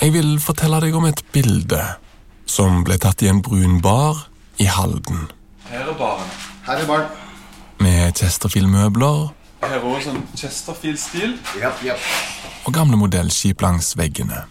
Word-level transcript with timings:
Jeg 0.00 0.14
vil 0.14 0.38
fortelle 0.40 0.78
deg 0.80 0.94
om 0.96 1.04
et 1.04 1.18
bilde 1.34 1.78
som 2.48 2.78
ble 2.86 2.96
tatt 2.96 3.20
i 3.20 3.28
en 3.28 3.42
brun 3.44 3.82
bar 3.84 4.22
i 4.56 4.64
Halden. 4.64 5.26
Her 5.68 5.90
er 5.92 5.98
baren. 5.98 6.30
Her 6.64 6.80
er 6.80 6.88
baren. 6.88 7.10
Med 7.84 8.16
Chesterfield-møbler 8.16 9.28
Her 9.60 9.74
er 9.76 9.84
også 9.84 10.08
sånn 10.08 10.22
Chesterfield-stil. 10.40 11.36
Yep, 11.60 11.84
yep. 11.84 12.08
og 12.64 12.72
gamle 12.72 12.96
modellskip 12.96 13.60
langs 13.60 13.92
veggene. 14.00 14.46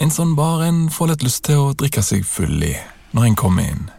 En 0.00 0.14
sånn 0.14 0.32
bar 0.38 0.64
en 0.64 0.86
får 0.88 1.12
litt 1.12 1.28
lyst 1.28 1.44
til 1.44 1.60
å 1.66 1.76
drikke 1.76 2.00
seg 2.00 2.24
full 2.24 2.64
i 2.64 2.72
når 3.12 3.28
en 3.28 3.36
kommer 3.44 3.68
inn. 3.68 3.90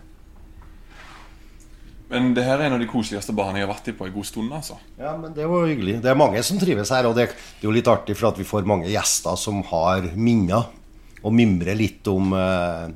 Men 2.09 2.31
det 2.33 2.41
her 2.41 2.57
er 2.57 2.65
en 2.65 2.73
av 2.79 2.81
de 2.81 2.87
koseligste 2.89 3.35
barene 3.37 3.61
jeg 3.61 3.67
har 3.67 3.75
vært 3.75 3.91
i 3.91 3.93
på 3.97 4.07
en 4.07 4.13
god 4.15 4.25
stund. 4.25 4.53
altså. 4.53 4.79
Ja, 4.97 5.13
men 5.17 5.33
Det 5.33 5.45
var 5.45 5.67
hyggelig. 5.69 6.01
Det 6.01 6.09
er 6.09 6.17
mange 6.17 6.41
som 6.43 6.57
trives 6.57 6.89
her. 6.89 7.05
Og 7.05 7.15
det, 7.15 7.27
det 7.29 7.61
er 7.61 7.69
jo 7.69 7.75
litt 7.75 7.91
artig, 7.91 8.17
for 8.17 8.31
at 8.31 8.39
vi 8.39 8.47
får 8.49 8.65
mange 8.65 8.89
gjester 8.89 9.37
som 9.37 9.61
har 9.69 10.09
minner. 10.17 10.71
Og 11.21 11.35
mimrer 11.35 11.77
litt 11.77 12.07
om, 12.09 12.33
eh, 12.33 12.89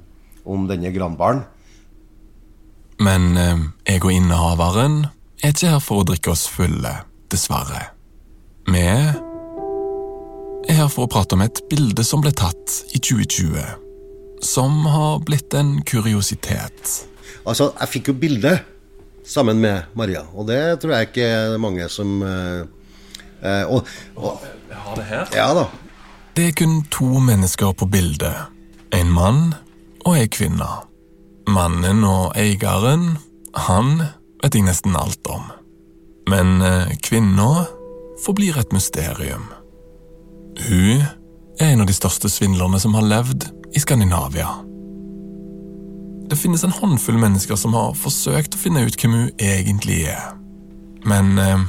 om 0.49 0.65
denne 0.67 0.89
Grandbaren. 0.95 1.43
Men 3.03 3.37
eh, 3.37 3.61
jeg 3.93 4.01
og 4.01 4.15
innehaveren 4.15 5.05
er 5.43 5.53
ikke 5.53 5.75
her 5.75 5.83
for 5.83 6.01
å 6.01 6.07
drikke 6.09 6.33
oss 6.33 6.47
fulle, 6.49 6.95
dessverre. 7.29 7.91
Vi 8.65 8.81
er 8.81 9.13
her 10.73 10.89
for 10.89 11.05
å 11.05 11.11
prate 11.11 11.35
om 11.35 11.43
et 11.45 11.61
bilde 11.69 12.01
som 12.07 12.23
ble 12.23 12.31
tatt 12.33 12.81
i 12.95 13.01
2020. 13.03 13.61
Som 14.41 14.87
har 14.89 15.19
blitt 15.27 15.53
en 15.53 15.83
kuriositet. 15.85 17.03
Altså, 17.43 17.73
jeg 17.77 17.91
fikk 17.91 18.09
jo 18.09 18.21
bilde 18.23 18.57
sammen 19.25 19.59
med 19.63 19.89
Maria, 19.93 20.25
og 20.33 20.47
det 20.47 20.79
tror 20.81 20.97
jeg 20.97 21.09
ikke 21.11 21.27
er 21.27 21.57
mange 21.61 21.87
som 21.91 22.21
eh, 22.27 22.63
eh, 23.41 23.63
og, 23.69 23.87
og, 24.15 24.43
Jeg 24.69 24.77
har 24.85 24.95
det 24.99 25.05
her. 25.05 25.33
Ja 25.35 25.49
da. 25.53 25.67
Det 26.33 26.47
er 26.49 26.55
kun 26.57 26.79
to 26.91 27.19
mennesker 27.21 27.75
på 27.77 27.85
bildet. 27.85 28.33
En 28.93 29.11
mann 29.13 29.53
og 30.05 30.17
ei 30.17 30.27
kvinne. 30.27 30.67
Mannen 31.47 32.03
og 32.07 32.33
eieren, 32.39 33.17
han 33.67 33.99
vet 34.41 34.55
jeg 34.55 34.65
nesten 34.65 34.97
alt 34.97 35.27
om. 35.29 35.51
Men 36.29 36.61
eh, 36.63 36.95
kvinna 37.03 37.67
forblir 38.25 38.57
et 38.59 38.73
mysterium. 38.73 39.45
Hun 40.67 41.03
er 41.59 41.73
en 41.73 41.83
av 41.83 41.89
de 41.89 41.95
største 41.95 42.31
svindlerne 42.31 42.79
som 42.81 42.95
har 42.97 43.05
levd 43.05 43.49
i 43.75 43.81
Skandinavia. 43.83 44.62
Det 46.29 46.37
finnes 46.39 46.63
en 46.63 46.71
håndfull 46.73 47.17
mennesker 47.19 47.57
som 47.59 47.75
har 47.77 47.93
forsøkt 47.99 48.55
å 48.55 48.61
finne 48.61 48.85
ut 48.87 48.95
hvem 48.99 49.13
hun 49.17 49.29
egentlig 49.43 50.03
er. 50.09 50.31
Men 51.05 51.33
eh, 51.41 51.65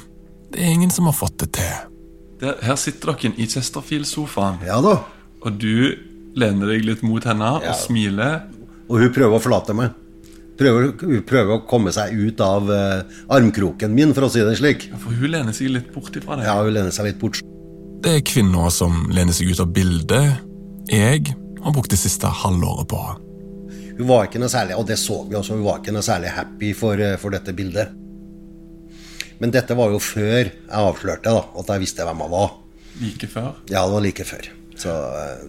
det 0.55 0.63
er 0.63 0.73
ingen 0.77 0.93
som 0.95 1.09
har 1.11 1.17
fått 1.19 1.39
det 1.43 1.51
til. 1.59 1.75
Der, 2.41 2.57
her 2.63 2.77
sitter 2.81 3.13
dere 3.15 3.33
i 3.41 3.47
Chesterfield-sofaen, 3.51 4.61
Ja 4.67 4.81
da. 4.85 4.99
og 5.45 5.59
du 5.61 5.95
lener 6.39 6.71
deg 6.73 6.85
litt 6.87 7.03
mot 7.07 7.25
henne 7.27 7.53
Ja. 7.63 7.73
og 7.73 7.79
smiler. 7.79 8.41
Og 8.89 8.99
hun 9.01 9.13
prøver 9.15 9.39
å 9.39 9.43
forlate 9.43 9.75
meg. 9.77 9.93
Prøver, 10.59 10.93
hun 11.01 11.23
prøver 11.27 11.57
å 11.57 11.63
komme 11.67 11.91
seg 11.95 12.13
ut 12.15 12.41
av 12.45 12.69
eh, 12.71 13.03
armkroken 13.35 13.95
min, 13.95 14.13
for 14.15 14.27
å 14.29 14.31
si 14.31 14.43
det 14.45 14.55
slik. 14.61 14.87
For 15.03 15.11
hun 15.19 15.33
lener 15.33 15.53
seg 15.57 15.73
litt 15.75 15.91
bort 15.95 16.15
ifra 16.15 16.37
deg. 16.39 16.47
Ja, 16.47 16.61
hun 16.63 16.75
lener 16.77 16.95
seg 16.95 17.09
litt 17.11 17.19
bort. 17.23 17.41
Det 18.05 18.13
er 18.21 18.25
kvinner 18.29 18.71
som 18.71 19.09
lener 19.11 19.35
seg 19.35 19.51
ut 19.51 19.63
av 19.65 19.73
bildet. 19.75 20.39
Jeg 20.93 21.33
har 21.65 21.73
brukt 21.75 21.91
det 21.91 21.99
siste 21.99 22.29
halvåret 22.29 22.87
på. 22.93 23.01
Hun 23.99 24.09
var 24.09 24.27
ikke 24.27 24.41
noe 24.43 24.51
særlig, 24.51 24.77
og 24.79 24.89
det 24.89 24.99
så 24.99 25.21
vi 25.29 25.37
også, 25.39 25.55
hun 25.55 25.67
var 25.67 25.79
ikke 25.81 25.95
noe 25.95 26.03
særlig 26.03 26.33
happy 26.35 26.73
for, 26.75 26.99
eh, 26.99 27.19
for 27.21 27.35
dette 27.35 27.55
bildet. 27.55 27.93
Men 29.39 29.53
dette 29.55 29.77
var 29.77 29.93
jo 29.93 30.01
før 30.03 30.49
jeg 30.49 30.71
avslørte 30.71 31.31
da, 31.31 31.45
at 31.61 31.71
jeg 31.75 31.83
visste 31.85 32.07
hvem 32.07 32.23
hun 32.25 32.33
var. 32.33 32.53
Like 33.03 33.29
før. 33.31 33.55
Ja, 33.71 33.85
det 33.87 33.95
var 33.95 34.05
like 34.05 34.27
før. 34.27 34.51
Så 34.79 34.91
eh, 34.91 35.47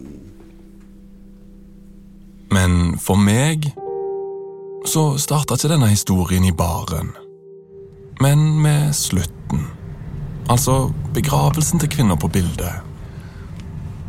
Men 2.54 2.98
for 3.02 3.18
meg 3.18 3.66
så 4.86 5.16
starta 5.18 5.56
ikke 5.58 5.72
denne 5.72 5.88
historien 5.90 6.44
i 6.46 6.54
baren, 6.54 7.10
men 8.22 8.62
med 8.62 8.94
slutten. 8.94 9.66
Altså 10.46 10.92
begravelsen 11.14 11.82
til 11.82 11.90
kvinner 11.90 12.14
på 12.14 12.30
bildet. 12.30 12.86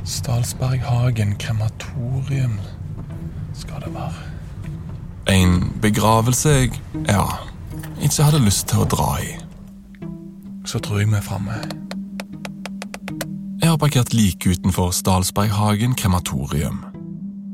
Stalsberghagen 0.06 1.34
krematorium 1.42 2.60
skal 3.58 3.82
det 3.82 3.94
være. 3.96 4.27
En 5.28 5.74
begravelse 5.82 6.50
jeg, 6.50 6.82
ja, 7.08 7.26
ikke 8.00 8.24
hadde 8.24 8.40
lyst 8.46 8.70
til 8.72 8.84
å 8.84 8.88
dra 8.88 9.10
i. 9.20 9.34
Så 10.68 10.80
tror 10.84 11.02
jeg 11.02 11.10
vi 11.12 11.20
er 11.20 11.26
framme. 11.26 11.58
Jeg 13.62 13.74
har 13.74 13.80
parkert 13.82 14.14
like 14.16 14.48
utenfor 14.48 14.94
Stalsberghagen 14.96 15.98
krematorium. 16.00 16.80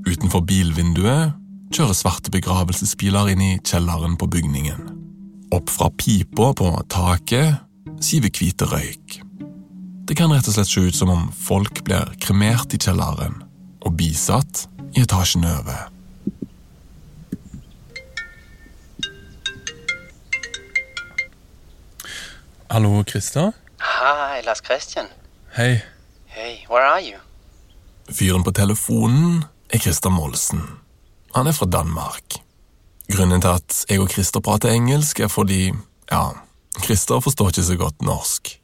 Utenfor 0.05 0.43
bilvinduet 0.45 1.33
kjører 1.73 1.97
svarte 1.97 2.33
begravelsesbiler 2.33 3.31
inn 3.33 3.41
i 3.41 3.53
kjelleren 3.65 4.19
på 4.21 4.29
bygningen. 4.29 4.83
Opp 5.53 5.71
fra 5.73 5.89
pipa 5.97 6.51
på 6.57 6.69
taket 6.93 7.63
siver 8.03 8.33
hvite 8.33 8.67
røyk. 8.69 9.21
Det 10.03 10.17
kan 10.19 10.33
rett 10.33 10.49
og 10.49 10.57
slett 10.57 10.69
se 10.69 10.83
ut 10.85 10.97
som 10.97 11.09
om 11.13 11.25
folk 11.33 11.81
blir 11.87 12.13
kremert 12.21 12.75
i 12.75 12.81
kjelleren 12.81 13.39
og 13.83 13.97
bisatt 13.97 14.67
i 14.93 15.01
etasjen 15.05 15.47
over. 15.47 15.92
Hallo, 22.73 23.03
Christer. 23.03 23.51
Hei, 23.79 24.41
Lars 24.41 24.59
Christian. 24.65 25.05
Hei. 25.55 25.83
Hei, 26.25 26.65
where 26.67 26.81
are 26.81 27.01
you? 27.01 27.19
Fyren 28.09 28.41
på 28.43 28.49
telefonen 28.51 29.43
er 29.69 29.77
Christer 29.77 30.09
Molsen. 30.09 30.63
Han 31.35 31.47
er 31.47 31.53
fra 31.53 31.67
Danmark. 31.69 32.39
Grunnen 33.13 33.45
til 33.45 33.53
at 33.53 33.83
jeg 33.89 34.01
og 34.01 34.09
Christer 34.09 34.41
prater 34.41 34.73
engelsk, 34.73 35.21
er 35.21 35.29
fordi, 35.29 35.69
ja, 36.09 36.23
Christer 36.81 37.21
forstår 37.21 37.53
ikke 37.53 37.67
så 37.69 37.77
godt 37.77 38.01
norsk. 38.01 38.55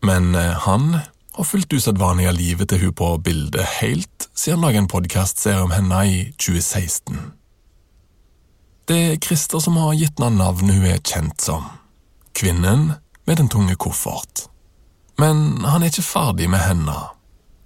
Men 0.00 0.32
eh, 0.32 0.56
han 0.64 0.96
har 1.36 1.50
fulgt 1.50 1.76
usedvanlig 1.76 2.32
av 2.32 2.40
livet 2.40 2.72
til 2.72 2.86
hun 2.86 2.96
på 3.04 3.12
bildet 3.20 3.68
helt 3.82 4.30
siden 4.32 4.62
han 4.62 4.70
laget 4.70 4.86
en 4.86 4.92
podkastserie 4.96 5.68
om 5.68 5.76
henne 5.76 6.02
i 6.08 6.18
2016. 6.40 7.20
Det 8.88 9.00
er 9.12 9.24
Christer 9.28 9.60
som 9.60 9.76
har 9.76 9.92
gitt 9.92 10.16
henne 10.16 10.40
navnet 10.40 10.80
hun 10.80 10.92
er 10.96 11.04
kjent 11.04 11.50
som. 11.52 11.68
Kvinnen 12.34 12.92
med 13.26 13.36
den 13.36 13.48
tunge 13.48 13.76
koffert. 13.76 14.48
Men 15.18 15.64
han 15.64 15.82
er 15.82 15.92
ikke 15.92 16.02
ferdig 16.02 16.50
med 16.50 16.58
henne. 16.58 16.96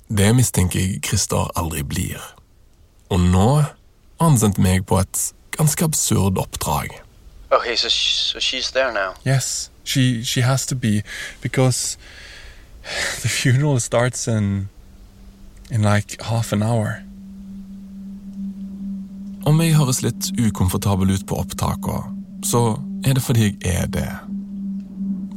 Det 0.09 0.34
mistenker 0.37 0.81
jeg 0.81 1.01
Christer 1.05 1.51
aldri 1.56 1.83
blir. 1.83 2.21
Og 3.09 3.21
nå 3.21 3.49
har 3.61 3.75
han 4.21 4.39
sendt 4.39 4.59
meg 4.61 4.84
på 4.87 5.01
et 5.01 5.21
ganske 5.57 5.84
absurd 5.84 6.39
oppdrag. 6.39 7.01
Okay, 7.51 7.77
so 7.77 7.89
so 7.89 8.39
she's 8.39 8.71
there 8.73 8.93
now. 8.93 9.15
Yes, 9.25 9.71
she 9.84 10.23
she 10.25 10.43
has 10.43 10.67
to 10.67 10.75
be 10.75 11.03
because 11.41 11.97
the 13.23 13.28
funeral 13.28 13.81
starts 13.81 14.28
in 14.28 14.69
in 15.71 15.83
like 15.83 16.22
half 16.22 16.53
an 16.53 16.63
hour. 16.63 17.03
Om 19.47 19.60
jeg 19.60 19.77
høres 19.77 20.03
litt 20.03 20.33
ukomfortabel 20.37 21.10
ut 21.10 21.27
på 21.27 21.39
opptakene, 21.41 22.13
så 22.45 22.81
er 23.04 23.16
det 23.16 23.22
fordi 23.22 23.54
jeg 23.65 23.75
er 23.75 23.87
det. 23.87 24.10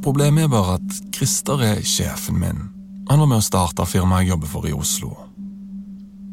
Problemet 0.02 0.44
er 0.44 0.48
bare 0.48 0.80
at 0.80 1.02
Christer 1.16 1.62
er 1.62 1.82
sjefen 1.86 2.40
min. 2.42 2.62
Han 3.10 3.20
var 3.22 3.28
med 3.30 3.38
å 3.38 3.46
starte 3.46 3.86
firmaet 3.86 4.26
jeg 4.26 4.32
jobber 4.32 4.50
for 4.50 4.66
i 4.66 4.74
Oslo. 4.74 5.12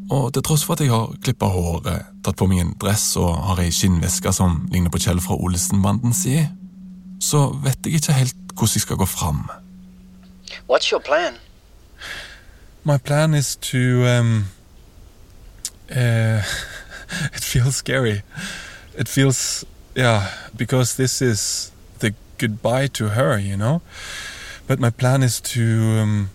Og 0.09 0.31
til 0.33 0.41
tross 0.41 0.63
for 0.65 0.73
at 0.73 0.81
jeg 0.81 0.89
har 0.89 1.11
klippa 1.21 1.51
håret, 1.53 2.07
tatt 2.25 2.39
på 2.39 2.47
meg 2.49 2.63
en 2.63 2.71
dress 2.81 3.11
og 3.21 3.29
har 3.45 3.61
ei 3.61 3.69
skinnveske 3.69 4.33
som 4.33 4.63
ligner 4.73 4.89
på 4.89 5.01
Kjell 5.03 5.21
fra 5.21 5.37
Olsenbanden 5.37 6.15
si, 6.17 6.39
så 7.21 7.49
vet 7.61 7.85
jeg 7.85 7.99
ikke 7.99 8.17
helt 8.17 8.55
hvordan 8.55 8.75
jeg 8.79 8.85
skal 8.87 8.97
gå 8.97 9.05
fram. 9.05 9.43
What's 10.65 10.89
your 10.89 11.01
plan? 11.05 11.37
My 12.83 12.97
plan 12.97 13.35
is 13.35 13.55
to 13.69 14.07
um 14.07 14.45
uh 15.91 16.41
it 17.35 17.43
feels 17.43 17.75
scary. 17.75 18.23
It 18.97 19.07
feels 19.07 19.63
yeah, 19.95 20.25
because 20.57 20.95
this 20.95 21.21
is 21.21 21.71
goodbye 22.39 22.87
to 22.87 23.09
her, 23.09 23.37
you 23.37 23.57
know. 23.57 23.81
But 24.67 24.79
my 24.79 24.89
plan 24.89 25.23
is 25.23 25.39
to 25.41 25.63
um 26.01 26.29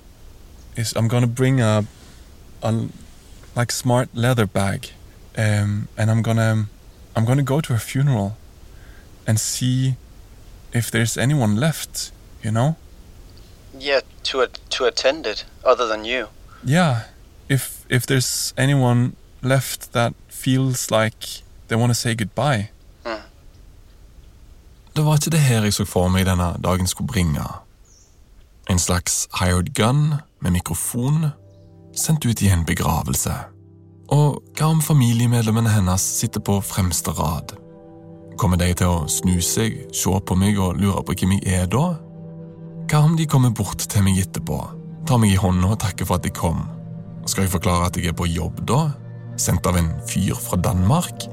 is 0.77 0.93
I'm 0.97 1.09
gonna 1.09 1.27
bring 1.27 1.61
a 1.61 1.85
a 2.63 2.89
like 3.57 3.73
smart 3.73 4.09
leather 4.15 4.47
bag, 4.47 4.91
um, 5.37 5.89
and 5.97 6.11
I'm 6.11 6.23
gonna 6.23 6.67
I'm 7.17 7.25
gonna 7.25 7.43
go 7.43 7.61
to 7.61 7.73
her 7.73 7.79
funeral 7.79 8.37
and 9.27 9.39
see 9.41 9.97
if 10.73 10.91
there's 10.91 11.17
anyone 11.17 11.57
left. 11.57 12.13
You 12.43 12.51
know? 12.51 12.77
Yeah, 13.79 14.01
to 14.25 14.43
a, 14.43 14.49
to 14.49 14.85
attend 14.85 15.27
it, 15.27 15.45
other 15.65 15.87
than 15.87 16.05
you. 16.05 16.29
Yeah. 16.63 17.05
If 17.49 17.85
if 17.89 18.07
there's 18.07 18.53
anyone 18.57 19.17
left 19.43 19.93
that 19.93 20.15
feels 20.29 20.91
like 20.91 21.43
they 21.69 21.77
want 21.77 21.91
to 21.91 21.95
say 21.95 22.15
goodbye. 22.15 22.71
Det 24.95 25.03
var 25.03 25.19
ikke 25.19 25.31
det 25.35 25.41
her 25.43 25.65
jeg 25.67 25.75
så 25.75 25.85
for 25.89 26.11
meg 26.13 26.29
denne 26.29 26.53
dagen 26.63 26.87
skulle 26.87 27.11
bringe. 27.11 27.43
En 28.71 28.79
slags 28.79 29.25
hired 29.41 29.75
gun 29.75 30.15
med 30.41 30.55
mikrofon 30.55 31.33
sendt 31.97 32.27
ut 32.27 32.43
i 32.43 32.51
en 32.55 32.63
begravelse. 32.67 33.35
Og 34.15 34.39
hva 34.55 34.69
om 34.71 34.83
familiemedlemmene 34.85 35.73
hennes 35.73 36.05
sitter 36.21 36.43
på 36.45 36.61
fremste 36.63 37.11
rad? 37.11 37.57
Kommer 38.39 38.61
de 38.61 38.71
til 38.75 38.91
å 38.91 39.05
snu 39.11 39.41
seg, 39.43 39.81
se 39.95 40.15
på 40.15 40.39
meg 40.39 40.59
og 40.63 40.79
lure 40.79 41.03
på 41.03 41.19
hvem 41.19 41.37
jeg 41.41 41.63
er 41.65 41.69
da? 41.71 41.85
Hva 42.91 43.05
om 43.09 43.19
de 43.19 43.27
kommer 43.27 43.51
bort 43.51 43.83
til 43.91 44.07
meg 44.07 44.21
etterpå, 44.23 44.61
tar 45.09 45.19
meg 45.19 45.35
i 45.35 45.41
hånda 45.41 45.75
og 45.75 45.81
takker 45.83 46.07
for 46.07 46.21
at 46.21 46.29
jeg 46.31 46.39
kom? 46.39 46.69
Skal 47.27 47.47
jeg 47.47 47.55
forklare 47.57 47.89
at 47.89 47.99
jeg 47.99 48.13
er 48.13 48.19
på 48.19 48.31
jobb 48.31 48.63
da? 48.69 48.93
Sendt 49.41 49.67
av 49.67 49.79
en 49.81 49.91
fyr 50.07 50.39
fra 50.39 50.61
Danmark? 50.61 51.27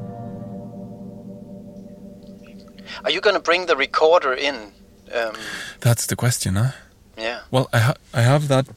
Are 3.04 3.12
you 3.12 3.22
gonna 3.22 3.40
bring 3.40 3.66
the 3.68 3.76
recorder 3.76 4.34
in? 4.34 4.74
Um, 5.14 5.36
That's 5.80 6.06
the 6.06 6.16
question, 6.16 6.56
huh? 6.56 6.72
yeah. 7.18 7.42
Well, 7.52 7.68
I 7.74 7.80
ha- 7.80 7.98
I 8.14 8.22
have 8.22 8.48
that 8.48 8.68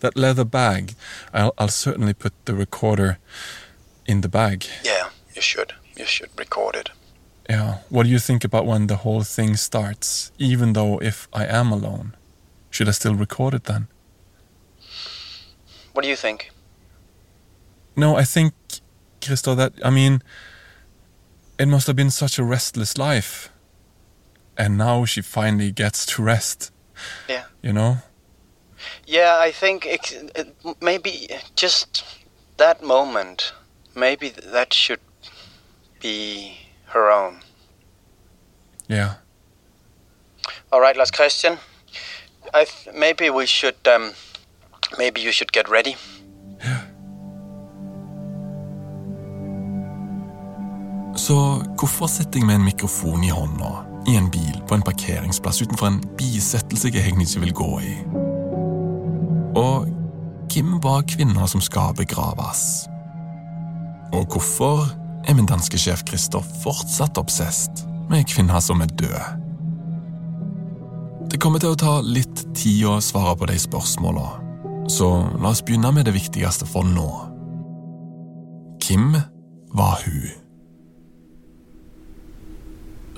that 0.00 0.16
leather 0.16 0.44
bag. 0.44 0.94
I'll 1.34 1.52
I'll 1.58 1.68
certainly 1.68 2.14
put 2.14 2.32
the 2.44 2.54
recorder 2.54 3.18
in 4.06 4.20
the 4.20 4.28
bag. 4.28 4.66
Yeah, 4.84 5.10
you 5.34 5.42
should. 5.42 5.74
You 5.96 6.06
should 6.06 6.30
record 6.38 6.76
it. 6.76 6.90
Yeah. 7.48 7.78
What 7.88 8.04
do 8.04 8.08
you 8.08 8.18
think 8.20 8.44
about 8.44 8.64
when 8.66 8.86
the 8.86 8.96
whole 8.96 9.24
thing 9.24 9.56
starts? 9.56 10.30
Even 10.38 10.72
though 10.72 10.98
if 11.02 11.28
I 11.32 11.44
am 11.46 11.72
alone, 11.72 12.14
should 12.70 12.88
I 12.88 12.92
still 12.92 13.14
record 13.14 13.54
it 13.54 13.64
then? 13.64 13.88
What 15.92 16.02
do 16.02 16.08
you 16.08 16.16
think? 16.16 16.50
No, 17.96 18.16
I 18.16 18.24
think, 18.24 18.54
Christo, 19.20 19.54
that 19.56 19.72
I 19.84 19.90
mean, 19.90 20.22
it 21.58 21.66
must 21.68 21.86
have 21.86 21.96
been 21.96 22.10
such 22.10 22.38
a 22.38 22.44
restless 22.44 22.96
life, 22.96 23.49
and 24.60 24.76
now 24.76 25.06
she 25.06 25.22
finally 25.22 25.72
gets 25.72 26.04
to 26.04 26.22
rest. 26.22 26.70
Yeah. 27.28 27.44
You 27.62 27.72
know. 27.72 27.96
Yeah, 29.06 29.38
I 29.48 29.52
think 29.52 29.86
it, 29.86 30.12
it, 30.36 30.54
maybe 30.80 31.28
just 31.56 32.04
that 32.58 32.82
moment, 32.82 33.54
maybe 33.94 34.28
that 34.52 34.74
should 34.74 35.00
be 36.00 36.58
her 36.86 37.10
own. 37.10 37.40
Yeah. 38.88 39.14
All 40.70 40.80
right, 40.80 40.96
last 40.96 41.16
question. 41.16 41.58
I 42.52 42.64
th- 42.64 42.94
maybe 42.94 43.30
we 43.30 43.46
should. 43.46 43.88
Um, 43.88 44.12
maybe 44.98 45.20
you 45.20 45.32
should 45.32 45.52
get 45.52 45.68
ready. 45.68 45.96
Yeah. 46.60 46.80
Så 51.16 51.62
hvorfor 51.78 52.06
sitter 52.06 52.38
jeg 52.38 52.46
med 52.46 52.54
en 52.54 52.64
mikrofon 52.64 53.24
i 53.24 53.28
hånda 53.28 53.89
i 54.08 54.16
en 54.16 54.30
bil 54.30 54.62
på 54.68 54.76
en 54.76 54.84
parkeringsplass 54.86 55.62
utenfor 55.62 55.90
en 55.90 56.00
bisettelse 56.18 56.92
jeg 56.92 57.04
egentlig 57.04 57.28
ikke 57.28 57.44
vil 57.44 57.56
gå 57.60 57.70
i? 57.80 57.94
Og 59.60 59.88
hvem 60.50 60.78
var 60.82 61.04
kvinna 61.08 61.46
som 61.46 61.60
skal 61.60 61.94
begraves? 61.98 62.86
Og 64.12 64.26
hvorfor 64.32 64.88
er 65.28 65.36
min 65.36 65.46
danske 65.46 65.78
sjef 65.78 66.02
Christer 66.08 66.42
fortsatt 66.62 67.18
obsesst 67.20 67.84
med 68.10 68.26
kvinner 68.30 68.60
som 68.64 68.80
er 68.80 68.90
død? 68.98 69.36
Det 71.30 71.38
kommer 71.38 71.62
til 71.62 71.76
å 71.76 71.78
ta 71.78 72.00
litt 72.02 72.42
tid 72.58 72.88
å 72.90 72.96
svare 73.04 73.36
på 73.38 73.46
de 73.46 73.58
spørsmåla, 73.60 74.26
så 74.90 75.10
la 75.38 75.52
oss 75.52 75.62
begynne 75.62 75.92
med 75.94 76.08
det 76.08 76.16
viktigste 76.16 76.66
for 76.66 76.86
nå. 76.86 77.08
Hvem 78.82 79.14
var 79.78 80.02
hun? 80.02 80.39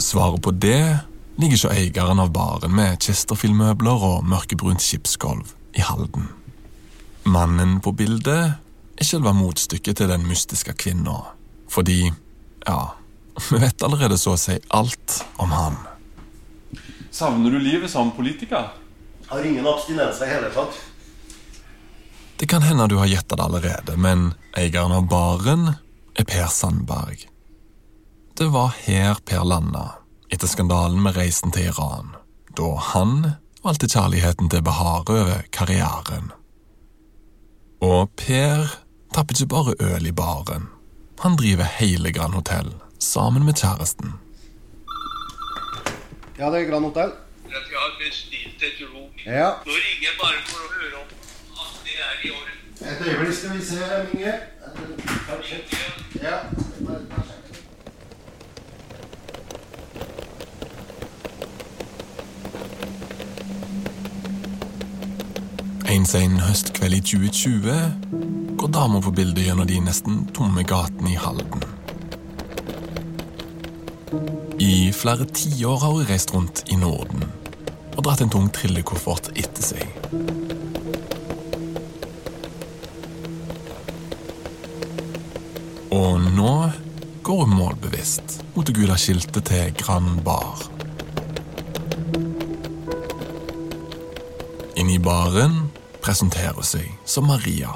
Svaret 0.02 0.42
på 0.42 0.50
det 0.50 0.98
ligger 1.36 1.54
hos 1.54 1.64
eieren 1.64 2.18
av 2.18 2.32
baren 2.34 2.74
med 2.74 2.98
Chesterfield-møbler 3.02 4.02
og 4.02 4.24
mørkebrunt 4.26 4.82
skipsgulv 4.82 5.52
i 5.78 5.84
Halden. 5.86 6.26
Mannen 7.22 7.76
på 7.80 7.92
bildet 7.94 8.56
er 8.98 9.06
selve 9.06 9.30
motstykket 9.36 10.00
til 10.00 10.10
den 10.10 10.26
mystiske 10.26 10.74
kvinna, 10.74 11.20
fordi, 11.70 12.10
ja, 12.66 12.80
vi 13.50 13.62
vet 13.62 13.86
allerede 13.86 14.18
så 14.18 14.34
å 14.34 14.40
si 14.40 14.58
alt 14.74 15.20
om 15.38 15.54
han. 15.54 15.78
Savner 17.14 17.54
du 17.54 17.62
livet 17.62 17.92
som 17.92 18.10
politiker? 18.16 18.72
Har 19.30 19.46
ingen 19.46 19.68
abstinenser 19.70 20.26
i 20.26 20.34
hele 20.34 20.50
tatt. 20.50 20.80
Det 22.42 22.48
kan 22.50 22.66
hende 22.66 22.90
du 22.90 22.98
har 22.98 23.06
gjetta 23.06 23.38
det 23.38 23.46
allerede, 23.46 23.96
men 23.96 24.32
eieren 24.58 24.98
av 24.98 25.06
baren 25.06 25.76
er 26.18 26.26
Per 26.26 26.50
Sandberg. 26.50 27.28
Det 28.42 28.48
var 28.48 28.72
her 28.76 29.14
Per 29.24 29.44
landa, 29.44 29.82
etter 30.34 30.50
skandalen 30.50 30.98
med 31.02 31.14
reisen 31.14 31.52
til 31.54 31.68
Iran, 31.70 32.08
da 32.58 32.70
han 32.88 33.10
valgte 33.62 33.86
kjærligheten 33.86 34.48
til 34.50 34.64
Behar 34.66 35.04
over 35.14 35.44
karrieren. 35.54 36.32
Og 37.86 38.10
Per 38.18 38.64
tapper 39.14 39.38
ikke 39.38 39.46
bare 39.52 39.76
øl 39.78 40.08
i 40.10 40.14
baren. 40.22 40.66
Han 41.22 41.38
driver 41.38 41.70
hele 41.76 42.10
Grand 42.16 42.34
Hotell 42.34 42.72
sammen 42.98 43.46
med 43.46 43.62
kjæresten. 43.62 44.16
Ja, 46.38 46.50
det 46.50 46.64
er 46.64 46.70
Grand 46.72 46.84
Hotel. 46.90 47.14
at 47.46 47.70
jeg 47.70 47.78
har 47.78 47.94
bestilt 48.00 48.66
et 48.70 48.82
rom. 48.90 49.12
Ja. 49.26 49.50
Nå 49.66 49.76
ringer 49.84 50.08
jeg 50.08 50.16
bare 50.24 50.42
for 50.48 50.66
å 50.66 50.72
høre 50.80 50.96
om 51.04 51.08
at 51.62 51.78
det 51.86 51.94
er 52.08 52.26
i 52.26 52.34
orden. 52.34 52.58
Et 52.90 53.06
øyeblikk 53.06 53.38
skal 53.38 53.54
vi 53.54 53.64
se, 53.70 53.78
Inge. 54.10 54.34
Kanskje. 55.30 55.62
Ja. 56.26 56.36
En 66.02 66.06
sen 66.10 66.32
høstkveld 66.42 66.96
i 66.96 67.00
2020 67.06 68.56
går 68.58 68.70
dama 68.74 68.98
på 69.04 69.12
bildet 69.14 69.44
gjennom 69.46 69.68
de 69.70 69.76
nesten 69.84 70.16
tomme 70.34 70.64
gatene 70.66 71.12
i 71.12 71.14
Halden. 71.14 71.62
I 74.58 74.90
flere 74.98 75.28
tiår 75.30 75.78
har 75.78 75.94
hun 75.94 76.08
reist 76.08 76.34
rundt 76.34 76.64
i 76.74 76.80
Norden 76.80 77.22
og 77.92 78.00
dratt 78.02 78.24
en 78.24 78.34
tung 78.34 78.48
trillekoffert 78.50 79.30
etter 79.38 79.62
seg. 79.62 79.86
Og 85.94 86.18
nå 86.34 86.54
går 87.22 87.44
hun 87.44 87.58
målbevisst 87.60 88.40
mot 88.56 88.66
det 88.66 88.74
gule 88.74 88.98
skiltet 88.98 89.52
til 89.52 89.70
Grand 89.78 90.18
Bar. 90.26 90.66
Inne 94.74 94.98
i 94.98 95.04
baren 95.06 95.61
presenterer 96.02 96.66
seg 96.66 96.90
som 97.08 97.28
Maria 97.30 97.72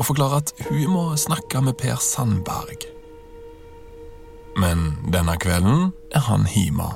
og 0.00 0.06
forklarer 0.08 0.40
at 0.40 0.54
hun 0.70 0.86
må 0.94 1.04
snakke 1.20 1.60
med 1.64 1.76
Per 1.80 1.98
Sandberg. 2.00 2.86
Men 4.60 4.94
denne 5.12 5.36
kvelden 5.40 5.90
er 6.16 6.24
han 6.26 6.46
hjemme. 6.50 6.88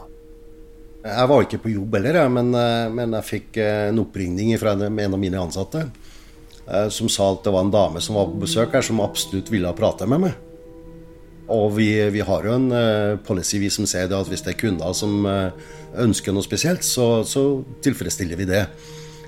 Jeg 1.05 1.29
var 1.29 1.45
ikke 1.45 1.61
på 1.67 1.75
jobb 1.75 1.99
heller, 1.99 2.17
men, 2.33 2.49
eh, 2.57 2.89
men 2.89 3.13
jeg 3.19 3.29
fikk 3.29 3.59
eh, 3.61 3.91
en 3.91 4.01
oppringning 4.01 4.55
fra 4.61 4.73
en 4.73 5.05
av 5.05 5.21
mine 5.21 5.37
ansatte 5.37 5.83
eh, 5.85 6.89
som 6.89 7.11
sa 7.13 7.29
at 7.35 7.45
det 7.45 7.53
var 7.53 7.67
en 7.67 7.75
dame 7.75 8.01
som 8.01 8.17
var 8.17 8.31
på 8.33 8.41
besøk 8.47 8.73
her, 8.73 8.83
som 8.83 9.05
absolutt 9.05 9.53
ville 9.53 9.73
prate 9.77 10.09
med 10.09 10.25
meg. 10.25 10.39
Og 11.53 11.75
vi, 11.77 11.91
vi 12.09 12.25
har 12.25 12.49
jo 12.49 12.57
en 12.57 12.71
eh, 12.73 13.21
policy 13.21 13.61
vi 13.61 13.69
som 13.69 13.85
sier 13.85 14.09
at 14.09 14.33
hvis 14.33 14.47
det 14.47 14.55
er 14.55 14.61
kunder 14.65 14.97
som 14.97 15.29
ønsker 15.29 16.33
noe 16.33 16.47
spesielt, 16.47 16.83
så, 16.89 17.21
så 17.29 17.61
tilfredsstiller 17.85 18.41
vi 18.41 18.49
det. 18.49 18.65